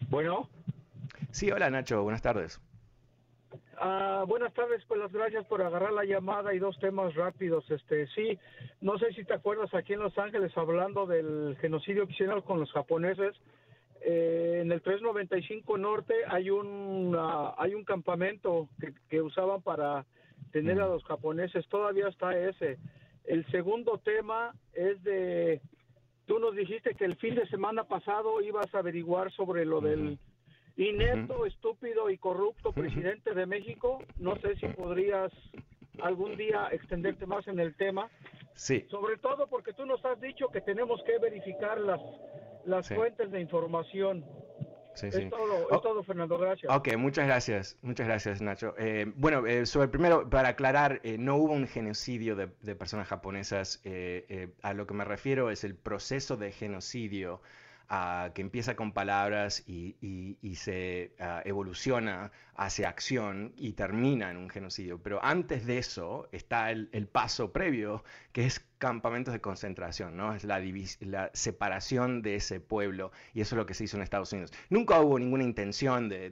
Bueno. 0.09 0.49
Sí, 1.31 1.49
hola 1.49 1.69
Nacho, 1.69 2.03
buenas 2.03 2.21
tardes. 2.21 2.61
Ah, 3.79 4.25
buenas 4.27 4.53
tardes, 4.53 4.83
pues 4.87 4.99
las 4.99 5.11
gracias 5.11 5.45
por 5.45 5.61
agarrar 5.61 5.93
la 5.93 6.03
llamada 6.03 6.53
y 6.53 6.59
dos 6.59 6.77
temas 6.79 7.13
rápidos. 7.15 7.69
Este, 7.71 8.07
sí, 8.07 8.37
no 8.81 8.97
sé 8.97 9.13
si 9.13 9.23
te 9.23 9.33
acuerdas 9.33 9.73
aquí 9.73 9.93
en 9.93 9.99
Los 9.99 10.17
Ángeles 10.17 10.51
hablando 10.57 11.05
del 11.05 11.55
genocidio 11.61 12.07
que 12.07 12.13
hicieron 12.13 12.41
con 12.41 12.59
los 12.59 12.71
japoneses. 12.71 13.35
Eh, 14.01 14.59
en 14.61 14.71
el 14.71 14.81
395 14.81 15.77
Norte 15.77 16.13
hay 16.27 16.49
un 16.49 17.17
hay 17.57 17.73
un 17.73 17.83
campamento 17.83 18.69
que, 18.79 18.93
que 19.09 19.21
usaban 19.21 19.61
para 19.61 20.05
tener 20.51 20.79
a 20.81 20.87
los 20.87 21.03
japoneses. 21.03 21.67
Todavía 21.67 22.07
está 22.07 22.37
ese. 22.37 22.77
El 23.25 23.45
segundo 23.51 23.97
tema 23.97 24.53
es 24.73 25.03
de 25.03 25.61
tú 26.25 26.39
nos 26.39 26.55
dijiste 26.55 26.93
que 26.95 27.05
el 27.05 27.15
fin 27.15 27.35
de 27.35 27.47
semana 27.47 27.85
pasado 27.85 28.41
ibas 28.41 28.73
a 28.73 28.79
averiguar 28.79 29.31
sobre 29.31 29.65
lo 29.65 29.81
del 29.81 30.19
inepto, 30.75 31.45
estúpido 31.45 32.09
y 32.09 32.17
corrupto 32.17 32.71
presidente 32.71 33.33
de 33.33 33.45
México. 33.45 33.99
No 34.17 34.35
sé 34.37 34.55
si 34.57 34.67
podrías 34.67 35.31
algún 36.01 36.37
día 36.37 36.69
extenderte 36.71 37.25
más 37.25 37.47
en 37.47 37.59
el 37.59 37.75
tema. 37.75 38.09
Sí. 38.53 38.85
Sobre 38.89 39.17
todo 39.17 39.47
porque 39.47 39.73
tú 39.73 39.85
nos 39.85 40.03
has 40.05 40.19
dicho 40.21 40.49
que 40.49 40.61
tenemos 40.61 41.01
que 41.03 41.17
verificar 41.19 41.79
las, 41.79 42.01
las 42.67 42.87
fuentes 42.89 43.31
de 43.31 43.41
información. 43.41 44.25
Sí, 44.93 45.07
es, 45.07 45.15
sí. 45.15 45.29
Todo, 45.29 45.57
es 45.59 45.65
oh. 45.71 45.79
todo, 45.79 46.03
Fernando, 46.03 46.37
gracias. 46.39 46.75
Ok, 46.75 46.95
muchas 46.97 47.27
gracias, 47.27 47.77
muchas 47.81 48.07
gracias, 48.07 48.41
Nacho. 48.41 48.73
Eh, 48.79 49.11
bueno, 49.15 49.45
eh, 49.45 49.65
sobre 49.65 49.87
primero, 49.87 50.27
para 50.29 50.49
aclarar, 50.49 50.99
eh, 51.03 51.17
no 51.19 51.35
hubo 51.35 51.53
un 51.53 51.67
genocidio 51.67 52.35
de, 52.35 52.49
de 52.61 52.75
personas 52.75 53.07
japonesas. 53.07 53.81
a 54.63 54.73
lo 54.73 54.87
que 54.87 54.93
me 54.93 55.05
refiero 55.05 55.51
es 55.51 55.63
el 55.63 55.75
proceso 55.75 56.35
de 56.35 56.51
genocidio 56.51 57.41
que 58.33 58.41
empieza 58.41 58.75
con 58.75 58.91
palabras 58.91 59.63
y, 59.67 59.95
se 60.55 61.13
evoluciona 61.45 62.31
hacia 62.55 62.89
acción 62.89 63.53
y 63.57 63.73
termina 63.73 64.31
en 64.31 64.37
un 64.37 64.49
genocidio. 64.49 65.01
Pero 65.01 65.23
antes 65.23 65.65
de 65.65 65.77
eso 65.77 66.27
está 66.31 66.71
el, 66.71 67.07
paso 67.07 67.51
previo, 67.53 68.03
que 68.31 68.45
es 68.45 68.59
campamentos 68.77 69.33
de 69.33 69.41
concentración, 69.41 70.17
¿no? 70.17 70.33
Es 70.35 70.43
la, 70.43 70.61
la, 70.99 71.31
separación 71.33 72.21
de 72.21 72.35
ese 72.35 72.59
pueblo 72.59 73.11
y 73.33 73.41
eso 73.41 73.55
es 73.55 73.57
lo 73.57 73.65
que 73.65 73.73
se 73.73 73.85
hizo 73.85 73.97
en 73.97 74.03
Estados 74.03 74.33
Unidos. 74.33 74.51
Nunca 74.69 74.99
hubo 74.99 75.17
ninguna 75.17 75.43
intención 75.43 76.09
de, 76.09 76.29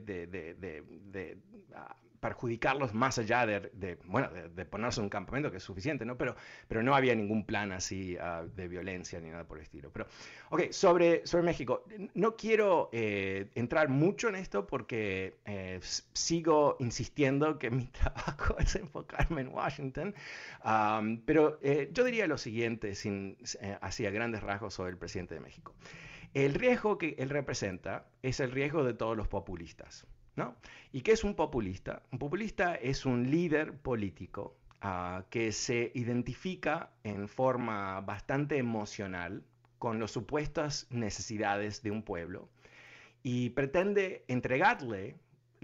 perjudicarlos 2.20 2.94
más 2.94 3.18
allá 3.18 3.46
de, 3.46 3.98
bueno, 4.04 4.30
de, 4.30 4.64
ponerse 4.64 5.00
en 5.00 5.04
un 5.04 5.10
campamento, 5.10 5.50
que 5.50 5.58
es 5.58 5.62
suficiente, 5.62 6.04
¿no? 6.04 6.16
Pero, 6.16 6.36
pero 6.68 6.82
no 6.82 6.94
había 6.94 7.14
ningún 7.14 7.44
plan 7.44 7.72
así 7.72 8.16
ah, 8.20 8.44
de 8.54 8.68
violencia 8.68 9.20
ni 9.20 9.30
nada 9.30 9.44
por 9.44 9.58
el 9.58 9.64
estilo. 9.64 9.90
Pero, 9.92 10.06
ok, 10.50 10.70
sobre, 10.70 11.26
sobre 11.26 11.44
México, 11.44 11.84
no 12.14 12.36
quiero 12.36 12.88
eh, 12.92 13.48
entrar 13.54 13.88
mucho 13.88 14.28
en 14.28 14.36
esto 14.36 14.66
porque 14.66 15.36
eh, 15.44 15.80
sigo 16.12 16.76
insistiendo 16.80 17.58
que 17.58 17.70
mi 17.70 17.86
trabajo 17.86 18.56
es 18.58 18.74
enfocarme 18.76 19.42
en 19.42 19.48
Washington, 19.48 20.14
pero 21.24 21.58
eh, 21.62 21.90
yo 21.92 22.04
diría 22.04 22.26
lo 22.26 22.38
siguiente, 22.38 22.94
sin, 22.94 23.36
así 23.80 24.06
a 24.06 24.10
grandes 24.10 24.42
rasgos 24.42 24.74
sobre 24.74 24.90
el 24.90 24.98
presidente 24.98 25.34
de 25.34 25.40
México. 25.40 25.74
El 26.34 26.54
riesgo 26.54 26.98
que 26.98 27.14
él 27.18 27.30
representa 27.30 28.06
es 28.22 28.40
el 28.40 28.50
riesgo 28.50 28.84
de 28.84 28.92
todos 28.92 29.16
los 29.16 29.28
populistas. 29.28 30.06
¿Y 30.92 31.00
qué 31.02 31.12
es 31.12 31.24
un 31.24 31.34
populista? 31.34 32.02
Un 32.12 32.18
populista 32.18 32.74
es 32.74 33.06
un 33.06 33.30
líder 33.30 33.72
político 33.74 34.56
ah, 34.80 35.24
que 35.30 35.52
se 35.52 35.92
identifica 35.94 36.90
en 37.04 37.28
forma 37.28 38.00
bastante 38.00 38.58
emocional 38.58 39.42
con 39.78 40.00
las 40.00 40.10
supuestas 40.10 40.86
necesidades 40.90 41.82
de 41.82 41.90
un 41.90 42.02
pueblo 42.02 42.48
y 43.22 43.50
pretende 43.50 44.24
entregarle 44.28 45.16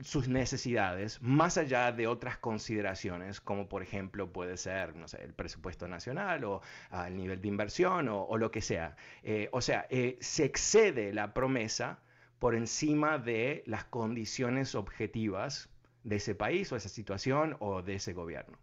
sus 0.03 0.27
necesidades 0.27 1.21
más 1.21 1.59
allá 1.59 1.93
de 1.93 2.07
otras 2.07 2.39
consideraciones, 2.39 3.41
como 3.41 3.69
por 3.69 3.83
ejemplo 3.83 4.33
puede 4.33 4.57
ser 4.57 4.97
no 4.97 5.07
el 5.19 5.35
presupuesto 5.35 5.87
nacional 5.87 6.45
o 6.45 6.63
ah, 6.91 7.09
el 7.09 7.17
nivel 7.17 7.41
de 7.43 7.49
inversión 7.49 8.09
o, 8.09 8.37
lo 8.39 8.51
que 8.51 8.63
sea. 8.63 8.97
Eh, 9.23 9.49
o 9.53 9.61
sea, 9.61 9.87
eh, 9.91 10.17
se 10.21 10.45
excede 10.45 11.13
la 11.13 11.35
promesa 11.35 12.01
por 12.43 12.57
encima 12.57 13.19
de 13.19 13.63
las 13.67 13.85
condiciones 13.85 14.75
objetivas 14.75 15.69
de 16.03 16.17
ese 16.17 16.35
país 16.35 16.73
o 16.73 16.77
esa 16.77 16.89
situación 16.89 17.57
o 17.61 17.83
de 17.83 17.95
ese 17.95 18.15
gobierno. 18.15 18.59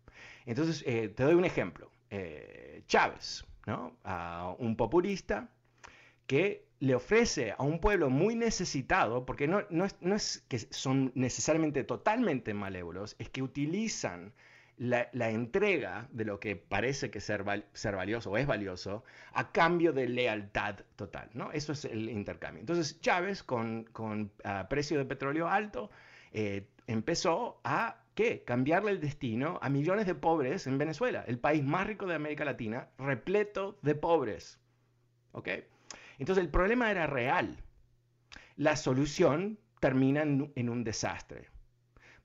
Entonces, 0.45 0.83
eh, 0.85 1.07
te 1.07 1.23
doy 1.23 1.35
un 1.35 1.45
ejemplo. 1.45 1.89
Eh, 2.09 2.83
Chávez, 2.87 3.45
¿no? 3.65 3.95
un 4.57 4.75
populista 4.75 5.49
que 6.27 6.67
le 6.81 6.93
ofrece 6.93 7.53
a 7.57 7.63
un 7.63 7.79
pueblo 7.79 8.09
muy 8.09 8.35
necesitado, 8.35 9.25
porque 9.25 9.47
no, 9.47 9.63
no, 9.69 9.85
es, 9.85 9.95
no 10.01 10.13
es 10.13 10.43
que 10.49 10.59
son 10.59 11.13
necesariamente 11.15 11.85
totalmente 11.85 12.53
malévolos, 12.53 13.15
es 13.17 13.29
que 13.29 13.41
utilizan 13.41 14.33
la, 14.79 15.29
entrega 15.29 16.07
de 16.11 16.23
lo 16.23 16.39
que 16.39 16.55
parece 16.55 17.11
que 17.11 17.19
ser, 17.19 17.43
valioso 17.43 18.31
o 18.31 18.37
es 18.37 18.47
valioso 18.47 19.03
a 19.33 19.51
cambio 19.51 19.91
de 19.91 20.07
lealtad 20.07 20.79
total, 20.95 21.29
¿no? 21.33 21.51
Eso 21.51 21.73
es 21.73 21.85
el 21.85 22.09
intercambio. 22.09 22.61
Entonces 22.61 22.99
Chávez, 23.01 23.43
con, 23.43 23.83
con 23.91 24.31
ah, 24.45 24.67
precio 24.69 24.97
de 24.97 25.05
petróleo 25.05 25.49
alto, 25.49 25.91
eh, 26.31 26.69
empezó 26.87 27.59
a 27.65 28.03
¿qué? 28.15 28.43
cambiarle 28.45 28.91
el 28.91 29.01
destino 29.01 29.59
a 29.61 29.69
millones 29.69 30.05
de 30.05 30.15
pobres 30.15 30.65
en 30.65 30.77
Venezuela, 30.77 31.25
el 31.27 31.39
país 31.39 31.63
más 31.63 31.85
rico 31.85 32.07
de 32.07 32.15
América 32.15 32.45
Latina, 32.45 32.87
repleto 32.97 33.77
de 33.81 33.95
pobres. 33.95 34.59
¿Ok? 35.33 35.49
Entonces 36.19 36.43
el 36.43 36.49
problema 36.49 36.89
era 36.89 37.05
real. 37.05 37.57
La 38.55 38.77
solución 38.77 39.59
termina 39.81 40.21
en 40.21 40.69
un 40.69 40.83
desastre. 40.83 41.49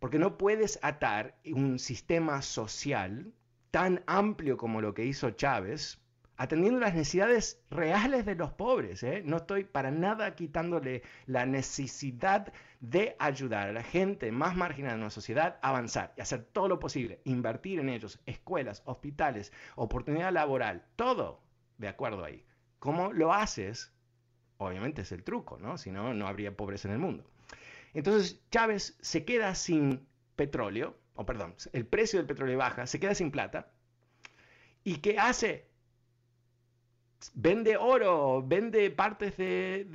Porque 0.05 0.19
no 0.19 0.37
puedes 0.37 0.79
atar 0.83 1.35
un 1.47 1.79
sistema 1.79 2.43
social 2.43 3.33
tan 3.71 4.05
amplio 4.07 4.59
como 4.59 4.83
lo 4.83 4.93
que 4.93 5.07
hizo 5.07 5.31
Chávez, 5.31 5.99
atendiendo 6.37 6.79
las 6.79 6.93
necesidades 6.93 7.65
reales 7.71 8.27
de 8.27 8.35
los 8.35 8.53
pobres. 8.53 9.03
¿eh? 9.03 9.23
No 9.25 9.39
estoy 9.39 9.65
para 9.65 9.91
nada 9.91 10.35
quitándole 10.35 11.05
la 11.25 11.47
necesidad 11.47 12.53
de 12.81 13.17
ayudar 13.19 13.71
a 13.71 13.73
la 13.73 13.83
gente 13.83 14.31
más 14.31 14.55
marginal 14.55 14.99
de 14.99 15.05
la 15.05 15.09
sociedad 15.09 15.59
a 15.63 15.71
avanzar 15.71 16.13
y 16.19 16.21
hacer 16.21 16.45
todo 16.53 16.69
lo 16.69 16.79
posible, 16.79 17.23
invertir 17.25 17.81
en 17.81 17.89
ellos, 17.89 18.21
escuelas, 18.27 18.83
hospitales, 18.85 19.55
oportunidad 19.75 20.35
laboral, 20.35 20.85
todo 20.97 21.41
de 21.79 21.89
acuerdo 21.89 22.27
ahí. 22.27 22.45
¿Cómo 22.79 23.11
lo 23.11 23.33
haces? 23.33 23.91
Obviamente 24.59 25.01
es 25.01 25.13
el 25.13 25.25
truco, 25.25 25.57
¿no? 25.59 25.79
Si 25.79 25.91
no, 25.91 26.13
no 26.13 26.27
habría 26.27 26.55
pobreza 26.55 26.89
en 26.89 26.93
el 26.93 27.01
mundo. 27.01 27.25
Entonces 27.95 28.41
Chávez 28.51 28.97
se 29.01 29.25
queda 29.25 29.55
sin 29.55 30.07
petróleo, 30.37 30.97
o 31.15 31.25
perdón, 31.25 31.55
el 31.73 31.87
precio 31.87 32.19
del 32.19 32.27
petróleo 32.27 32.59
baja, 32.59 32.87
se 32.87 32.99
queda 33.01 33.15
sin 33.15 33.31
plata. 33.31 33.71
¿Y 34.83 34.97
qué 34.97 35.19
hace? 35.19 35.69
Vende 37.33 37.79
oro, 37.79 38.43
vende 38.47 38.91
partes 38.91 39.37
de, 39.39 39.87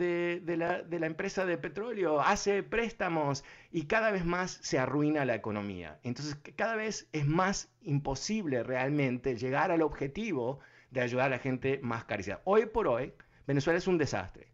la, 0.58 0.82
de, 0.82 1.00
la, 1.00 1.06
empresa 1.06 1.46
de 1.46 1.60
petróleo, 1.60 2.22
hace 2.22 2.64
préstamos 2.64 3.44
y 3.72 3.86
cada 3.86 4.10
vez 4.10 4.26
más 4.26 4.60
se 4.64 4.80
arruina 4.80 5.26
la 5.26 5.36
economía. 5.36 6.00
Entonces 6.02 6.38
cada 6.56 6.76
vez 6.76 7.08
es 7.12 7.28
más 7.28 7.70
imposible 7.82 8.64
realmente 8.64 9.36
llegar 9.36 9.70
al 9.70 9.84
objetivo 9.84 10.60
de 10.90 11.02
ayudar 11.02 11.28
a 11.28 11.36
la 11.36 11.40
gente 11.40 11.80
más 11.84 12.06
carísima. 12.06 12.40
Hoy 12.46 12.66
por 12.66 12.88
hoy, 12.88 13.14
Venezuela 13.46 13.78
es 13.78 13.86
un 13.86 14.00
desastre 14.00 14.50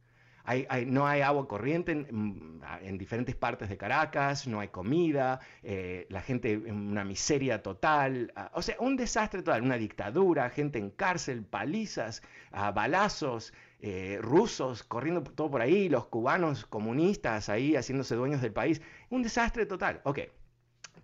no 0.88 1.08
hay 1.08 1.22
agua 1.22 1.48
corriente 1.48 1.92
en, 1.92 2.98
diferentes 2.98 3.36
partes 3.36 3.70
de 3.70 3.78
Caracas, 3.78 4.48
no 4.48 4.60
hay 4.60 4.70
comida, 4.70 5.40
eh, 5.64 6.06
la 6.10 6.22
gente 6.22 6.54
en 6.54 6.75
una 6.75 7.04
miseria 7.04 7.62
total, 7.62 8.32
ah, 8.36 8.52
o 8.54 8.62
sea, 8.62 8.75
un 8.80 8.96
desastre 8.96 9.42
total, 9.42 9.64
una 9.64 9.78
dictadura, 9.78 10.50
gente 10.50 10.80
en 10.80 10.92
cárcel, 10.92 11.44
palizas, 11.44 12.22
ah, 12.52 12.72
balazos, 12.72 13.54
eh, 13.80 14.20
rusos 14.22 14.84
corriendo 14.84 15.24
todo 15.24 15.52
por 15.52 15.62
ahí, 15.62 15.90
los 15.90 16.08
cubanos 16.08 16.66
comunistas 16.66 17.50
ahí 17.50 17.75
haciéndose 17.75 18.16
dueños 18.16 18.42
del 18.42 18.54
país, 18.54 18.82
un 19.10 19.24
desastre 19.24 19.66
total. 19.66 20.02
Ok, 20.04 20.20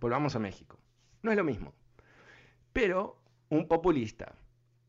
volvamos 0.00 0.34
a 0.36 0.38
México. 0.38 0.78
No 1.22 1.30
es 1.30 1.36
lo 1.36 1.44
mismo. 1.44 1.74
Pero 2.72 3.22
un 3.50 3.68
populista 3.68 4.34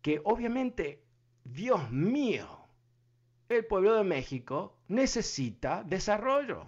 que 0.02 0.22
obviamente, 0.24 1.04
Dios 1.44 1.92
mío, 1.92 2.63
el 3.54 3.66
pueblo 3.66 3.96
de 3.96 4.04
México 4.04 4.78
necesita 4.88 5.84
desarrollo. 5.84 6.66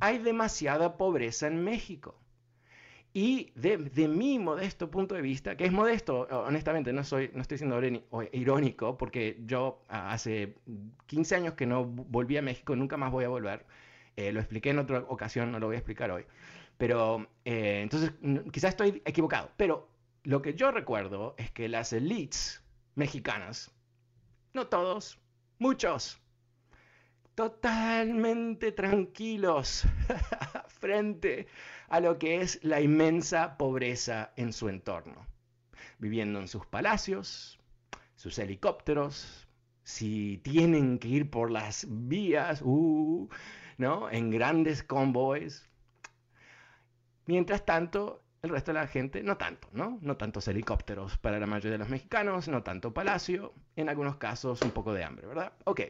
Hay 0.00 0.18
demasiada 0.18 0.96
pobreza 0.96 1.46
en 1.46 1.64
México. 1.64 2.20
Y 3.12 3.50
de, 3.54 4.08
mi 4.08 4.38
modesto 4.38 4.90
punto 4.90 5.14
de 5.14 5.22
vista, 5.22 5.56
que 5.56 5.64
es 5.64 5.72
modesto, 5.72 6.28
honestamente, 6.30 6.92
no, 6.92 7.02
soy, 7.02 7.30
no 7.32 7.40
estoy 7.40 7.56
siendo 7.56 7.80
irónico, 8.32 8.98
porque 8.98 9.38
yo 9.46 9.80
hace 9.88 10.54
15 11.06 11.34
años 11.36 11.54
que 11.54 11.64
no 11.64 11.86
volví 11.86 12.36
a 12.36 12.42
México, 12.42 12.76
nunca 12.76 12.98
más 12.98 13.10
voy 13.10 13.24
a 13.24 13.28
volver. 13.28 13.64
Eh, 14.16 14.32
lo 14.32 14.40
expliqué 14.40 14.68
en 14.68 14.80
otra 14.80 14.98
ocasión, 15.08 15.50
no 15.50 15.58
lo 15.58 15.66
voy 15.66 15.76
a 15.76 15.78
explicar 15.78 16.10
hoy. 16.10 16.26
Pero 16.76 17.26
eh, 17.46 17.80
entonces, 17.82 18.12
quizás 18.52 18.70
estoy 18.70 19.00
equivocado. 19.06 19.50
Pero 19.56 19.88
lo 20.24 20.42
que 20.42 20.52
yo 20.52 20.70
recuerdo 20.70 21.34
es 21.38 21.50
que 21.50 21.70
las 21.70 21.94
elites 21.94 22.62
mexicanas, 22.96 23.70
no 24.52 24.66
todos, 24.66 25.18
muchos, 25.58 26.20
totalmente 27.34 28.72
tranquilos 28.72 29.84
frente 30.68 31.46
a 31.88 32.00
lo 32.00 32.18
que 32.18 32.40
es 32.40 32.58
la 32.62 32.80
inmensa 32.80 33.56
pobreza 33.56 34.32
en 34.36 34.52
su 34.52 34.68
entorno, 34.68 35.26
viviendo 35.98 36.40
en 36.40 36.48
sus 36.48 36.66
palacios, 36.66 37.58
sus 38.16 38.38
helicópteros, 38.38 39.46
si 39.84 40.38
tienen 40.38 40.98
que 40.98 41.08
ir 41.08 41.30
por 41.30 41.50
las 41.50 41.86
vías, 41.88 42.60
uh, 42.64 43.28
¿no? 43.78 44.10
En 44.10 44.30
grandes 44.30 44.82
convoys. 44.82 45.68
Mientras 47.26 47.64
tanto, 47.64 48.25
el 48.42 48.50
resto 48.50 48.72
de 48.72 48.80
la 48.80 48.86
gente, 48.86 49.22
no 49.22 49.36
tanto, 49.36 49.68
¿no? 49.72 49.98
No 50.02 50.16
tantos 50.16 50.46
helicópteros 50.48 51.18
para 51.18 51.38
la 51.38 51.46
mayoría 51.46 51.72
de 51.72 51.78
los 51.78 51.88
mexicanos, 51.88 52.48
no 52.48 52.62
tanto 52.62 52.92
palacio, 52.92 53.54
en 53.76 53.88
algunos 53.88 54.16
casos 54.16 54.62
un 54.62 54.70
poco 54.70 54.92
de 54.92 55.04
hambre, 55.04 55.26
¿verdad? 55.26 55.52
Ok, 55.64 55.82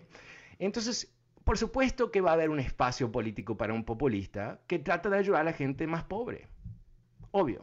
entonces, 0.58 1.14
por 1.44 1.58
supuesto 1.58 2.10
que 2.10 2.20
va 2.20 2.30
a 2.30 2.34
haber 2.34 2.50
un 2.50 2.60
espacio 2.60 3.12
político 3.12 3.56
para 3.56 3.72
un 3.72 3.84
populista 3.84 4.60
que 4.66 4.78
trata 4.78 5.10
de 5.10 5.18
ayudar 5.18 5.42
a 5.42 5.44
la 5.44 5.52
gente 5.52 5.86
más 5.86 6.04
pobre, 6.04 6.48
obvio. 7.30 7.62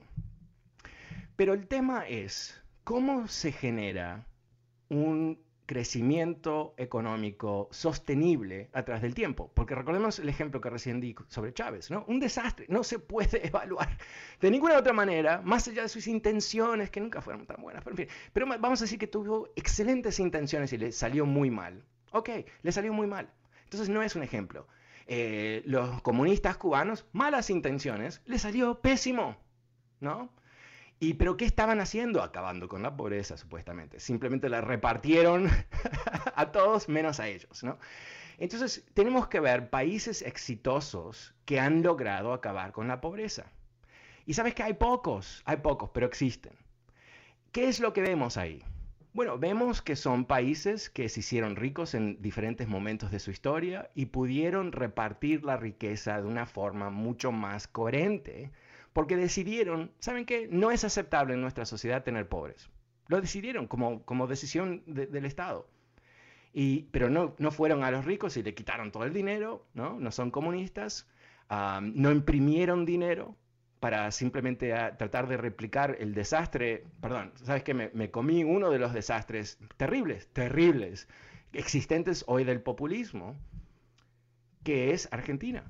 Pero 1.36 1.54
el 1.54 1.68
tema 1.68 2.08
es, 2.08 2.62
¿cómo 2.84 3.28
se 3.28 3.52
genera 3.52 4.28
un 4.90 5.43
crecimiento 5.66 6.74
económico 6.78 7.70
sostenible 7.72 8.70
a 8.74 8.84
través 8.84 9.02
del 9.02 9.14
tiempo. 9.14 9.52
Porque 9.54 9.76
recordemos 9.76 10.20
el 10.20 10.30
ejemplo 10.30 10.62
que 10.62 10.70
recién 10.70 11.00
di 11.00 11.16
sobre 11.28 11.54
Chávez, 11.54 11.92
¿no? 11.92 12.06
Un 12.08 12.20
desastre, 12.20 12.66
no 12.70 12.84
se 12.84 13.00
puede 13.00 13.46
evaluar 13.48 13.98
de 14.42 14.52
ninguna 14.52 14.78
otra 14.78 14.94
manera, 14.94 15.42
más 15.44 15.68
allá 15.68 15.84
de 15.84 15.90
sus 15.90 16.08
intenciones, 16.08 16.90
que 16.90 17.00
nunca 17.00 17.22
fueron 17.22 17.46
tan 17.46 17.62
buenas, 17.62 17.84
pero 17.84 17.94
en 17.94 18.08
fin. 18.08 18.16
Pero 18.34 18.48
vamos 18.48 18.82
a 18.82 18.86
decir 18.86 19.00
que 19.00 19.08
tuvo 19.08 19.50
excelentes 19.56 20.20
intenciones 20.20 20.74
y 20.74 20.78
le 20.78 20.92
salió 20.92 21.26
muy 21.26 21.50
mal. 21.50 21.84
Ok, 22.12 22.30
le 22.62 22.72
salió 22.72 22.94
muy 22.94 23.08
mal. 23.08 23.30
Entonces 23.64 23.90
no 23.90 24.04
es 24.04 24.16
un 24.16 24.24
ejemplo. 24.24 24.68
Eh, 25.08 25.64
los 25.66 26.02
comunistas 26.02 26.58
cubanos, 26.58 27.06
malas 27.12 27.50
intenciones, 27.50 28.22
le 28.26 28.40
salió 28.40 28.80
pésimo, 28.80 29.38
¿no? 30.00 30.30
¿Y 31.04 31.16
pero 31.16 31.36
qué 31.36 31.44
estaban 31.44 31.82
haciendo? 31.82 32.24
Acabando 32.24 32.70
con 32.70 32.82
la 32.82 32.96
pobreza, 32.96 33.36
supuestamente. 33.36 34.00
Simplemente 34.00 34.48
la 34.48 34.62
repartieron 34.62 35.50
a 36.36 36.54
todos 36.54 36.88
menos 36.88 37.20
a 37.20 37.28
ellos, 37.28 37.62
¿no? 37.62 37.78
Entonces, 38.38 38.86
tenemos 38.94 39.28
que 39.28 39.42
ver 39.42 39.70
países 39.70 40.22
exitosos 40.22 41.36
que 41.44 41.60
han 41.60 41.84
logrado 41.84 42.32
acabar 42.32 42.72
con 42.72 42.88
la 42.88 43.02
pobreza. 43.02 43.52
Y 44.26 44.36
sabes 44.36 44.56
que 44.56 44.64
hay 44.64 44.76
pocos, 44.76 45.42
hay 45.44 45.58
pocos, 45.58 45.90
pero 45.94 46.06
existen. 46.06 46.54
¿Qué 47.52 47.68
es 47.68 47.82
lo 47.82 47.92
que 47.92 48.02
vemos 48.02 48.38
ahí? 48.38 48.64
Bueno, 49.12 49.38
vemos 49.38 49.82
que 49.82 49.98
son 49.98 50.24
países 50.24 50.90
que 50.90 51.10
se 51.10 51.20
hicieron 51.20 51.58
ricos 51.58 51.96
en 51.96 52.22
diferentes 52.22 52.70
momentos 52.70 53.12
de 53.12 53.20
su 53.20 53.30
historia 53.30 53.92
y 53.94 54.06
pudieron 54.06 54.72
repartir 54.72 55.44
la 55.44 55.58
riqueza 55.58 56.22
de 56.22 56.30
una 56.30 56.46
forma 56.46 56.90
mucho 56.90 57.34
más 57.34 57.68
coherente 57.68 58.54
porque 58.94 59.18
decidieron, 59.18 59.92
¿saben 60.00 60.26
qué? 60.26 60.48
No 60.50 60.72
es 60.72 60.84
aceptable 60.84 61.34
en 61.34 61.42
nuestra 61.42 61.66
sociedad 61.66 62.04
tener 62.04 62.30
pobres. 62.30 62.70
Lo 63.08 63.20
decidieron 63.20 63.68
como, 63.68 64.04
como 64.04 64.28
decisión 64.28 64.84
del 64.86 65.26
Estado. 65.26 65.68
Y, 66.54 66.84
pero 66.92 67.10
no, 67.10 67.36
no 67.40 67.52
fueron 67.52 67.84
a 67.84 67.92
los 67.92 68.06
ricos 68.06 68.38
y 68.38 68.44
le 68.44 68.54
quitaron 68.54 68.92
todo 68.92 69.04
el 69.06 69.14
dinero, 69.14 69.66
¿no? 69.74 70.00
No 70.00 70.12
son 70.12 70.30
comunistas, 70.30 71.08
no 71.50 72.12
imprimieron 72.12 72.86
dinero 72.86 73.36
para 73.80 74.12
simplemente 74.12 74.70
tratar 74.98 75.28
de 75.28 75.36
replicar 75.36 75.98
el 76.00 76.14
desastre, 76.14 76.86
perdón, 77.02 77.34
¿sabes 77.44 77.64
qué? 77.64 77.74
Me, 77.74 77.90
me 77.94 78.12
comí 78.12 78.44
uno 78.44 78.70
de 78.70 78.80
los 78.80 78.94
desastres 78.94 79.58
terribles, 79.76 80.30
terribles, 80.32 81.10
existentes 81.52 82.24
hoy 82.28 82.46
del 82.46 82.62
populismo, 82.62 83.36
que 84.64 84.92
es 84.92 85.10
Argentina. 85.12 85.66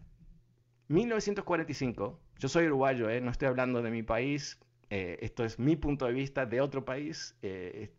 1945 0.90 2.20
yo 2.40 2.50
soy 2.50 2.66
uruguayo, 2.68 3.10
¿eh? 3.10 3.22
no 3.22 3.32
estoy 3.32 3.48
hablando 3.48 3.82
de 3.82 3.92
mi 3.92 4.04
país, 4.04 4.60
eh, 4.90 5.18
esto 5.22 5.44
es 5.44 5.58
mi 5.58 5.76
punto 5.76 6.06
de 6.06 6.14
vista 6.14 6.46
de 6.46 6.62
otro 6.62 6.86
país. 6.86 7.36
Eh, 7.42 7.92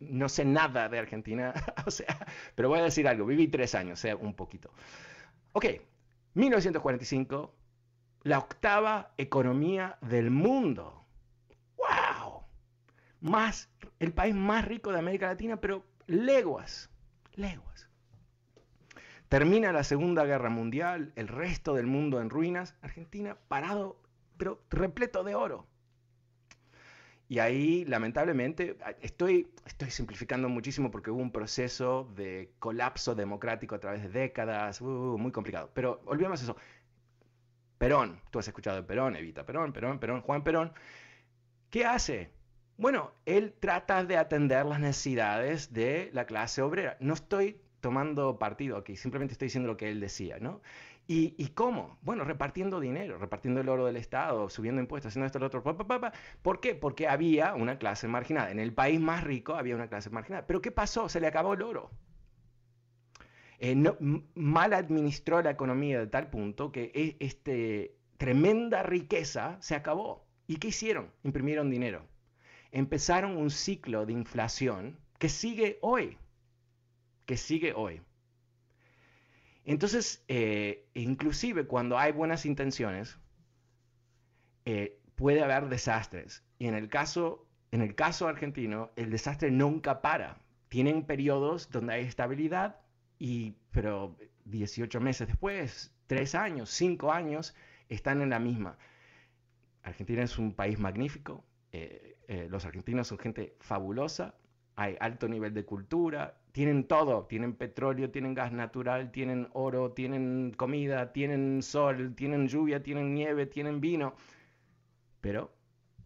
no, 0.00 0.28
sé 0.28 0.44
nada 0.44 0.88
de 0.88 0.98
Argentina, 0.98 1.54
o 1.86 1.90
sea, 1.92 2.26
pero 2.54 2.68
voy 2.68 2.80
a 2.80 2.82
decir 2.82 3.06
algo. 3.06 3.26
Viví 3.26 3.48
tres 3.48 3.74
años, 3.74 4.00
sea 4.00 4.16
un 4.16 4.34
poquito. 4.34 4.72
Ok, 5.52 5.66
1945, 6.34 7.54
la 8.22 8.38
octava 8.38 9.12
economía 9.16 9.98
del 10.00 10.30
mundo. 10.30 11.04
¡Wow! 11.76 12.42
Más, 13.20 13.70
el 13.98 14.12
país 14.12 14.34
más 14.34 14.64
rico 14.64 14.92
de 14.92 14.98
América 14.98 15.28
Latina, 15.28 15.60
pero 15.60 15.84
leguas, 16.06 16.90
leguas. 17.34 17.89
Termina 19.30 19.70
la 19.70 19.84
Segunda 19.84 20.24
Guerra 20.24 20.50
Mundial, 20.50 21.12
el 21.14 21.28
resto 21.28 21.74
del 21.74 21.86
mundo 21.86 22.20
en 22.20 22.30
ruinas, 22.30 22.74
Argentina 22.82 23.36
parado, 23.46 23.96
pero 24.36 24.60
repleto 24.70 25.22
de 25.22 25.36
oro. 25.36 25.68
Y 27.28 27.38
ahí, 27.38 27.84
lamentablemente, 27.84 28.76
estoy, 29.00 29.48
estoy 29.64 29.92
simplificando 29.92 30.48
muchísimo 30.48 30.90
porque 30.90 31.12
hubo 31.12 31.22
un 31.22 31.30
proceso 31.30 32.10
de 32.16 32.50
colapso 32.58 33.14
democrático 33.14 33.76
a 33.76 33.78
través 33.78 34.02
de 34.02 34.08
décadas, 34.08 34.80
uh, 34.80 35.16
muy 35.16 35.30
complicado. 35.30 35.70
Pero 35.74 36.02
olvidemos 36.06 36.42
eso. 36.42 36.56
Perón, 37.78 38.20
tú 38.32 38.40
has 38.40 38.48
escuchado 38.48 38.78
de 38.78 38.82
Perón, 38.82 39.14
Evita 39.14 39.46
Perón, 39.46 39.72
Perón, 39.72 40.00
Perón, 40.00 40.22
Juan 40.22 40.42
Perón, 40.42 40.72
¿qué 41.70 41.86
hace? 41.86 42.32
Bueno, 42.76 43.12
él 43.26 43.54
trata 43.60 44.02
de 44.04 44.16
atender 44.16 44.66
las 44.66 44.80
necesidades 44.80 45.72
de 45.72 46.10
la 46.12 46.24
clase 46.24 46.62
obrera. 46.62 46.96
No 46.98 47.14
estoy 47.14 47.60
tomando 47.80 48.38
partido 48.38 48.76
aquí, 48.76 48.96
simplemente 48.96 49.32
estoy 49.32 49.46
diciendo 49.46 49.68
lo 49.68 49.76
que 49.76 49.90
él 49.90 50.00
decía, 50.00 50.38
¿no? 50.40 50.60
¿Y, 51.12 51.48
cómo? 51.54 51.98
Bueno, 52.02 52.22
repartiendo 52.22 52.78
dinero, 52.78 53.18
repartiendo 53.18 53.60
el 53.60 53.68
oro 53.68 53.84
del 53.84 53.96
Estado, 53.96 54.48
subiendo 54.48 54.80
impuestos, 54.80 55.10
haciendo 55.10 55.26
esto, 55.26 55.40
lo 55.40 55.46
otro. 55.46 55.60
¿Por 56.40 56.60
qué? 56.60 56.76
Porque 56.76 57.08
había 57.08 57.54
una 57.54 57.78
clase 57.78 58.06
marginada. 58.06 58.52
En 58.52 58.60
el 58.60 58.72
país 58.72 59.00
más 59.00 59.24
rico 59.24 59.54
había 59.56 59.74
una 59.74 59.88
clase 59.88 60.08
marginada. 60.10 60.46
¿Pero 60.46 60.62
qué 60.62 60.70
pasó? 60.70 61.08
Se 61.08 61.18
le 61.18 61.26
acabó 61.26 61.54
el 61.54 61.62
oro. 61.62 61.90
Eh, 63.58 63.74
mal 64.36 64.72
administró 64.72 65.42
la 65.42 65.50
economía 65.50 65.98
de 65.98 66.06
tal 66.06 66.30
punto 66.30 66.70
que 66.70 66.92
e, 66.94 67.16
este, 67.18 67.96
tremenda 68.16 68.84
riqueza 68.84 69.58
se 69.60 69.74
acabó. 69.74 70.24
¿Y 70.46 70.58
qué 70.58 70.68
hicieron? 70.68 71.10
Imprimieron 71.24 71.70
dinero. 71.70 72.06
Empezaron 72.70 73.36
un 73.36 73.50
ciclo 73.50 74.06
de 74.06 74.12
inflación 74.12 74.96
que 75.18 75.28
sigue 75.28 75.78
hoy. 75.82 76.18
Que 77.30 77.36
sigue 77.36 77.74
hoy. 77.74 78.02
Entonces, 79.64 80.24
eh, 80.26 80.88
inclusive 80.94 81.64
cuando 81.64 81.96
hay 81.96 82.10
buenas 82.10 82.44
intenciones, 82.44 83.20
eh, 84.64 84.98
puede 85.14 85.40
haber 85.40 85.68
desastres. 85.68 86.42
Y 86.58 86.66
en 86.66 86.74
el, 86.74 86.88
caso, 86.88 87.46
en 87.70 87.82
el 87.82 87.94
caso 87.94 88.26
argentino, 88.26 88.90
el 88.96 89.10
desastre 89.10 89.52
nunca 89.52 90.02
para. 90.02 90.40
Tienen 90.68 91.06
periodos 91.06 91.70
donde 91.70 91.94
hay 91.94 92.04
estabilidad, 92.04 92.80
y, 93.20 93.54
pero 93.70 94.16
18 94.46 95.00
meses 95.00 95.28
después, 95.28 95.94
3 96.08 96.34
años, 96.34 96.68
5 96.70 97.12
años, 97.12 97.54
están 97.88 98.22
en 98.22 98.30
la 98.30 98.40
misma. 98.40 98.76
Argentina 99.84 100.24
es 100.24 100.36
un 100.36 100.52
país 100.52 100.80
magnífico, 100.80 101.44
eh, 101.70 102.16
los 102.50 102.64
argentinos 102.64 103.06
son 103.06 103.20
gente 103.20 103.54
fabulosa, 103.60 104.34
hay 104.74 104.96
alto 104.98 105.28
nivel 105.28 105.54
de 105.54 105.64
cultura, 105.64 106.39
tienen 106.52 106.84
todo, 106.84 107.26
tienen 107.26 107.54
petróleo, 107.54 108.10
tienen 108.10 108.34
gas 108.34 108.52
natural, 108.52 109.10
tienen 109.10 109.48
oro, 109.52 109.92
tienen 109.92 110.52
comida, 110.56 111.12
tienen 111.12 111.62
sol, 111.62 112.14
tienen 112.14 112.48
lluvia, 112.48 112.82
tienen 112.82 113.14
nieve, 113.14 113.46
tienen 113.46 113.80
vino, 113.80 114.14
pero 115.20 115.52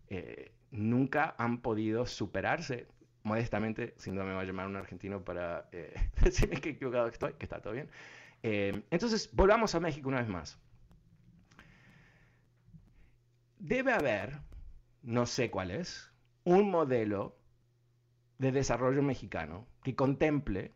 eh, 0.08 0.52
nunca 0.70 1.34
han 1.38 1.60
podido 1.60 2.06
superarse. 2.06 2.88
Modestamente, 3.22 3.94
sin 3.96 4.14
duda 4.14 4.24
me 4.26 4.34
va 4.34 4.42
a 4.42 4.44
llamar 4.44 4.66
un 4.66 4.76
argentino 4.76 5.24
para 5.24 5.68
eh, 5.72 5.94
decirme 6.22 6.60
que 6.60 6.70
equivocado 6.70 7.08
estoy, 7.08 7.32
que 7.34 7.46
está 7.46 7.60
todo 7.60 7.72
bien. 7.72 7.88
Eh, 8.42 8.82
entonces, 8.90 9.30
volvamos 9.32 9.74
a 9.74 9.80
México 9.80 10.08
una 10.08 10.20
vez 10.20 10.28
más. 10.28 10.58
Debe 13.58 13.92
haber, 13.92 14.40
no 15.02 15.24
sé 15.24 15.50
cuál 15.50 15.70
es, 15.70 16.12
un 16.44 16.70
modelo 16.70 17.38
de 18.38 18.52
desarrollo 18.52 19.02
mexicano 19.02 19.66
que 19.82 19.94
contemple 19.94 20.72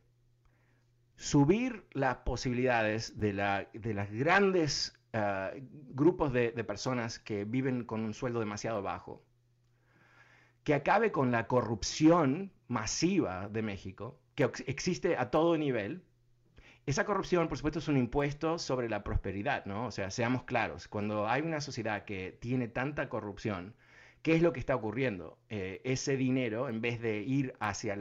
subir 1.18 1.84
las 1.92 2.18
posibilidades 2.18 3.18
de, 3.18 3.32
la, 3.32 3.68
de 3.74 3.92
las 3.92 4.10
grandes 4.10 4.98
ah, 5.12 5.50
grupos 5.90 6.32
de, 6.32 6.52
personas 6.64 7.18
que 7.18 7.44
viven 7.44 7.84
con 7.84 8.04
un 8.04 8.14
sueldo 8.14 8.38
demasiado 8.38 8.82
bajo, 8.82 9.24
que 10.62 10.74
acabe 10.74 11.10
con 11.10 11.32
la 11.32 11.48
corrupción 11.48 12.52
masiva 12.68 13.48
de 13.48 13.62
México, 13.62 14.20
que 14.36 14.50
existe 14.66 15.16
a 15.16 15.30
todo 15.30 15.58
nivel. 15.58 16.04
Esa 16.86 17.04
corrupción, 17.04 17.48
por 17.48 17.58
supuesto, 17.58 17.80
es 17.80 17.88
un 17.88 17.96
impuesto 17.96 18.58
sobre 18.58 18.88
la 18.88 19.02
prosperidad, 19.02 19.66
¿no? 19.66 19.86
O 19.86 19.90
sea, 19.90 20.10
seamos 20.10 20.44
claros, 20.44 20.88
cuando 20.88 21.26
hay 21.26 21.42
una 21.42 21.60
sociedad 21.60 22.04
que 22.04 22.38
tiene 22.40 22.68
tanta 22.68 23.08
corrupción, 23.08 23.74
¿Qué 24.22 24.34
es 24.34 24.42
lo 24.42 24.52
que 24.52 24.60
está 24.60 24.74
ocurriendo? 24.74 25.38
Eh, 25.48 25.80
ese 25.84 26.16
dinero, 26.16 26.68
en 26.68 26.80
vez 26.80 27.00
de 27.00 27.20
ir 27.20 27.54
hacia 27.60 27.96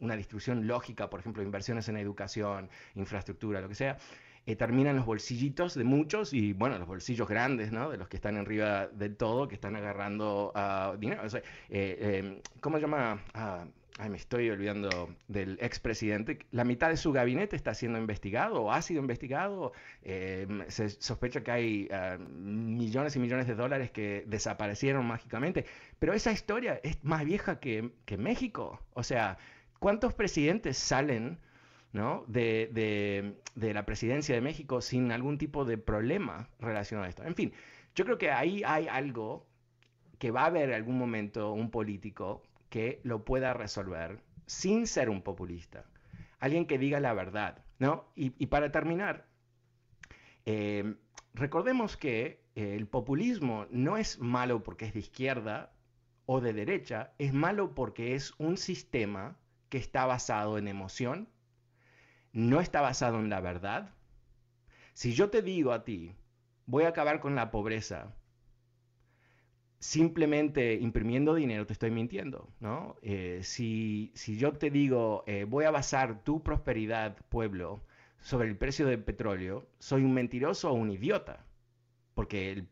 una 0.00 0.16
distribución 0.16 0.66
lógica, 0.66 1.10
por 1.10 1.20
ejemplo, 1.20 1.42
inversiones 1.42 1.88
en 1.88 1.96
educación, 1.96 2.70
infraestructura, 2.94 3.60
lo 3.60 3.68
que 3.68 3.74
sea, 3.74 3.98
eh, 4.46 4.56
termina 4.56 4.90
en 4.90 4.96
los 4.96 5.06
bolsillitos 5.06 5.74
de 5.74 5.84
muchos 5.84 6.32
y, 6.32 6.52
bueno, 6.52 6.78
los 6.78 6.88
bolsillos 6.88 7.28
grandes, 7.28 7.72
¿no? 7.72 7.90
De 7.90 7.96
los 7.96 8.08
que 8.08 8.16
están 8.16 8.36
arriba 8.36 8.88
del 8.88 9.16
todo, 9.16 9.48
que 9.48 9.54
están 9.54 9.76
agarrando 9.76 10.52
uh, 10.54 10.96
dinero. 10.98 11.22
Eh, 11.68 12.40
¿Cómo 12.60 12.76
se 12.76 12.82
llama? 12.82 13.22
Ah, 13.34 13.64
ay, 13.98 14.10
me 14.10 14.16
estoy 14.16 14.50
olvidando 14.50 15.14
del 15.28 15.58
expresidente, 15.60 16.38
la 16.50 16.64
mitad 16.64 16.88
de 16.88 16.96
su 16.96 17.12
gabinete 17.12 17.56
está 17.56 17.74
siendo 17.74 17.98
investigado 17.98 18.62
o 18.62 18.72
ha 18.72 18.82
sido 18.82 19.00
investigado. 19.00 19.72
Eh, 20.02 20.46
se 20.68 20.88
sospecha 20.88 21.42
que 21.42 21.50
hay 21.50 21.88
ah, 21.92 22.18
millones 22.18 23.16
y 23.16 23.18
millones 23.18 23.46
de 23.46 23.54
dólares 23.54 23.90
que 23.90 24.24
desaparecieron 24.26 25.06
mágicamente. 25.06 25.66
Pero 25.98 26.14
esa 26.14 26.32
historia 26.32 26.80
es 26.82 27.02
más 27.04 27.24
vieja 27.24 27.60
que, 27.60 27.90
México. 28.18 28.80
O 28.94 29.02
sea, 29.02 29.38
¿cuántos 29.78 30.14
presidentes 30.14 30.76
salen 30.76 31.38
¿no? 31.92 32.24
de, 32.26 33.34
de 33.54 33.74
la 33.74 33.84
presidencia 33.84 34.34
de 34.34 34.40
México 34.40 34.80
sin 34.80 35.12
algún 35.12 35.38
tipo 35.38 35.64
de 35.64 35.78
problema 35.78 36.48
relacionado 36.58 37.06
a 37.06 37.08
esto? 37.08 37.24
En 37.24 37.34
fin, 37.34 37.52
yo 37.94 38.04
creo 38.04 38.18
que 38.18 38.30
ahí 38.30 38.62
hay 38.64 38.88
algo 38.88 39.46
que 40.18 40.30
va 40.30 40.42
a 40.42 40.46
haber 40.46 40.72
algún 40.72 40.98
momento 40.98 41.52
un 41.52 41.70
político 41.70 42.42
que 42.70 43.00
lo 43.02 43.24
pueda 43.24 43.52
resolver 43.54 44.22
sin 44.46 44.86
ser 44.86 45.10
un 45.10 45.22
populista. 45.22 45.84
Alguien 46.38 46.66
que 46.66 46.78
diga 46.78 47.00
la 47.00 47.12
verdad, 47.12 47.64
¿no? 47.78 48.04
Y, 48.14 48.46
para 48.46 48.72
terminar, 48.72 49.26
eh, 50.46 50.94
recordemos 51.34 51.96
que 51.96 52.42
el 52.54 52.86
populismo 52.86 53.66
no 53.70 53.96
es 53.96 54.18
malo 54.18 54.62
porque 54.62 54.86
es 54.86 54.94
de 54.94 55.00
izquierda 55.00 55.72
o 56.26 56.40
de 56.40 56.52
derecha, 56.52 57.12
es 57.18 57.32
malo 57.32 57.74
porque 57.74 58.14
es 58.14 58.32
un 58.38 58.56
sistema 58.56 59.36
que 59.68 59.78
está 59.78 60.06
basado 60.06 60.58
en 60.58 60.68
emoción, 60.68 61.28
no 62.32 62.60
está 62.60 62.80
basado 62.80 63.18
en 63.18 63.30
la 63.30 63.40
verdad. 63.40 63.94
Si 64.94 65.14
yo 65.14 65.30
te 65.30 65.42
digo 65.42 65.72
a 65.72 65.84
ti, 65.84 66.14
voy 66.66 66.84
a 66.84 66.88
acabar 66.88 67.20
con 67.20 67.34
la 67.34 67.50
pobreza, 67.50 68.14
simplemente 69.78 70.74
imprimiendo 70.74 71.34
dinero 71.34 71.66
te 71.66 71.72
estoy 71.72 71.90
mintiendo, 71.90 72.48
¿no? 72.60 72.96
Eh, 73.02 73.40
si, 73.42 74.12
yo 74.14 74.52
te 74.52 74.70
digo, 74.70 75.24
eh, 75.26 75.44
voy 75.44 75.64
a 75.64 75.70
basar 75.70 76.22
tu 76.24 76.42
prosperidad, 76.42 77.16
pueblo, 77.28 77.82
sobre 78.20 78.48
el 78.48 78.56
precio 78.56 78.86
del 78.86 79.02
petróleo, 79.02 79.66
soy 79.78 80.04
un 80.04 80.14
mentiroso 80.14 80.70
o 80.70 80.74
un 80.74 80.90
idiota, 80.90 81.44
porque 82.14 82.52
el, 82.52 82.68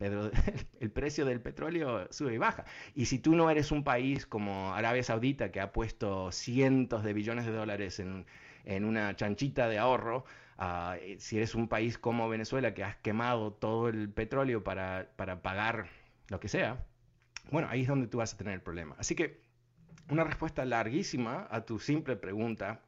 el 0.80 0.90
precio 0.90 1.24
del 1.26 1.40
petróleo 1.40 2.08
sube 2.10 2.34
y 2.34 2.38
baja. 2.38 2.64
Y 2.94 3.06
si 3.06 3.18
tú 3.18 3.34
no 3.34 3.50
eres 3.50 3.70
un 3.70 3.84
país 3.84 4.26
como 4.26 4.74
Arabia 4.74 5.02
Saudita, 5.02 5.52
que 5.52 5.60
ha 5.60 5.72
puesto 5.72 6.32
cientos 6.32 7.04
de 7.04 7.12
billones 7.12 7.44
de 7.46 7.52
dólares 7.52 8.00
en, 8.00 8.26
una 8.66 9.14
chanchita 9.16 9.68
de 9.68 9.78
ahorro, 9.78 10.24
ah, 10.58 10.96
eh, 11.00 11.16
si 11.18 11.36
eres 11.36 11.54
un 11.54 11.68
país 11.68 11.98
como 11.98 12.28
Venezuela, 12.28 12.74
que 12.74 12.84
has 12.84 12.96
quemado 12.96 13.52
todo 13.52 13.88
el 13.88 14.10
petróleo 14.10 14.64
para, 14.64 15.10
para 15.16 15.42
pagar 15.42 15.86
lo 16.28 16.40
que 16.40 16.48
sea, 16.48 16.84
bueno, 17.50 17.68
ahí 17.70 17.82
es 17.82 17.88
donde 17.88 18.06
tú 18.06 18.18
vas 18.18 18.34
a 18.34 18.36
tener 18.36 18.54
el 18.54 18.62
problema. 18.62 18.96
Así 18.98 19.14
que 19.14 19.42
una 20.08 20.24
respuesta 20.24 20.64
larguísima 20.64 21.46
a 21.50 21.64
tu 21.64 21.78
simple 21.78 22.16
pregunta, 22.16 22.80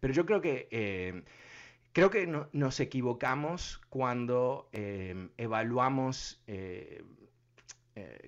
pero 0.00 0.12
yo 0.12 0.26
creo 0.26 0.40
que, 0.40 0.68
eh, 0.70 1.24
creo 1.92 2.10
que 2.10 2.26
nos 2.52 2.80
equivocamos 2.80 3.80
cuando 3.88 4.68
eh, 4.72 5.30
evaluamos 5.36 6.42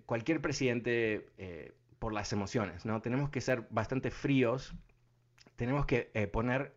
cualquier 0.05 0.40
presidente 0.40 1.29
por 2.00 2.12
las 2.12 2.33
emociones, 2.33 2.85
¿no? 2.85 3.00
Tenemos 3.03 3.31
que 3.31 3.40
ser 3.40 3.68
bastante 3.70 4.11
fríos, 4.11 4.74
tenemos 5.61 5.85
que 5.85 6.11
poner 6.33 6.73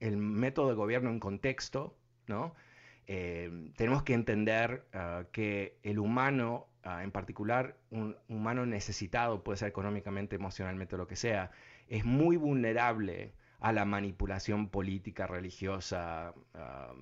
el 0.00 0.16
método 0.16 0.70
de 0.70 0.74
gobierno 0.74 1.10
en 1.10 1.20
contexto, 1.20 1.96
¿no? 2.26 2.56
Eh, 3.06 3.70
tenemos 3.76 4.02
que 4.02 4.14
entender 4.14 4.84
ah, 4.92 5.24
que 5.30 5.78
el 5.84 5.98
humano, 6.00 6.66
ah, 6.82 7.04
en 7.04 7.12
particular 7.12 7.76
un 7.90 8.16
humano 8.28 8.66
necesitado, 8.66 9.44
puede 9.44 9.58
ser 9.58 9.68
económicamente, 9.68 10.34
emocionalmente, 10.34 10.96
lo 10.96 11.06
que 11.06 11.14
sea, 11.14 11.52
es 11.88 12.04
muy 12.04 12.36
vulnerable 12.36 13.32
a 13.60 13.72
la 13.72 13.84
manipulación 13.84 14.68
política, 14.70 15.26
religiosa, 15.26 16.34
ah, 16.54 16.92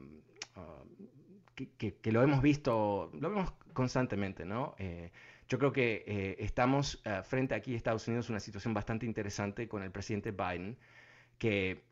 que, 1.54 2.12
lo 2.12 2.22
hemos 2.22 2.42
visto, 2.42 3.10
lo 3.18 3.30
vemos 3.30 3.54
constantemente, 3.72 4.44
¿no? 4.44 4.74
Eh, 4.78 5.10
yo 5.48 5.58
creo 5.58 5.72
que 5.72 6.04
eh, 6.06 6.37
estamos 6.40 7.02
frente 7.24 7.54
aquí 7.54 7.74
a 7.74 7.76
Estados 7.76 8.08
Unidos 8.08 8.28
una 8.30 8.40
situación 8.40 8.74
bastante 8.74 9.06
interesante 9.06 9.68
con 9.68 9.82
el 9.82 9.90
presidente 9.90 10.32
Biden, 10.32 10.76
que 11.38 11.84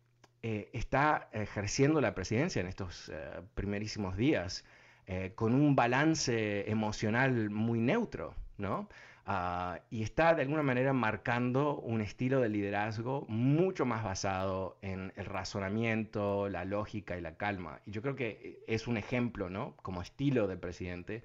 eh, 0.43 0.71
está 0.73 1.29
ejerciendo 1.33 2.01
la 2.01 2.15
presidencia 2.15 2.61
en 2.61 2.67
estos 2.67 3.11
eh, 3.11 3.43
primerísimos 3.55 4.17
días 4.17 4.65
eh, 5.07 5.33
con 5.35 5.55
un 5.55 5.77
balance 5.77 6.69
emocional 6.71 7.49
muy 7.51 7.79
neutro, 7.79 8.35
¿no? 8.59 8.89
ah, 9.27 9.79
y 9.91 10.03
está 10.03 10.35
de 10.35 10.43
alguna 10.43 10.63
manera 10.63 10.93
marcando 10.93 11.77
un 11.77 12.01
estilo 12.01 12.41
de 12.41 12.49
liderazgo 12.49 13.25
mucho 13.29 13.85
más 13.87 14.03
basado 14.03 14.79
en 14.83 15.13
el 15.17 15.27
razonamiento, 15.27 16.49
la 16.49 16.65
lógica 16.65 17.17
y 17.17 17.21
la 17.21 17.37
calma. 17.37 17.81
Y 17.87 17.93
yo 17.93 18.03
creo 18.03 18.17
que 18.17 18.65
es 18.67 18.89
un 18.89 18.97
ejemplo, 18.97 19.49
¿no? 19.49 19.77
Como 19.83 20.03
estilo 20.03 20.49
de 20.49 20.57
presidente 20.57 21.23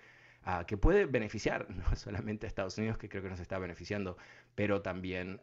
Ah, 0.49 0.63
que 0.65 0.77
puede 0.77 1.05
beneficiar 1.05 1.67
no 1.69 1.83
solamente 1.97 2.45
a 2.45 2.47
Estados 2.47 2.77
Unidos, 2.77 2.97
que 2.97 3.09
creo 3.09 3.21
que 3.21 3.27
nos 3.27 3.41
está 3.41 3.59
beneficiando, 3.59 4.15
pero 4.55 4.81
también 4.81 5.41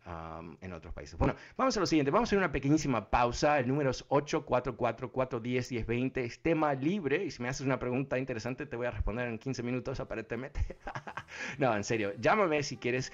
en 0.62 0.72
otros 0.72 0.94
países. 0.94 1.18
Bueno, 1.18 1.34
vamos 1.58 1.76
a 1.76 1.80
lo 1.80 1.86
siguiente, 1.86 2.10
vamos 2.10 2.28
a 2.28 2.30
hacer 2.30 2.38
una 2.38 2.50
pequeñísima 2.50 3.10
pausa. 3.10 3.58
El 3.58 3.68
número 3.68 3.90
es 3.90 4.08
844-410-1020, 4.08 6.22
es 6.22 6.40
tema 6.40 6.72
libre, 6.72 7.22
y 7.22 7.30
si 7.30 7.42
me 7.42 7.50
haces 7.50 7.66
una 7.66 7.78
pregunta 7.78 8.18
interesante 8.18 8.64
te 8.64 8.76
voy 8.76 8.86
a 8.86 8.92
responder 8.92 9.28
en 9.28 9.38
15 9.38 9.62
minutos 9.62 10.00
aparentemente. 10.00 10.78
no, 11.58 11.76
en 11.76 11.84
serio, 11.84 12.14
llámame 12.18 12.62
si 12.62 12.78
quieres 12.78 13.12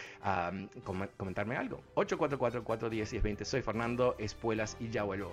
comentarme 0.84 1.56
algo. 1.56 1.82
844-410-1020, 1.96 3.42
soy 3.42 3.62
Fernando 3.62 4.14
Espuelas 4.20 4.76
y 4.78 4.90
ya 4.90 5.02
vuelvo. 5.02 5.32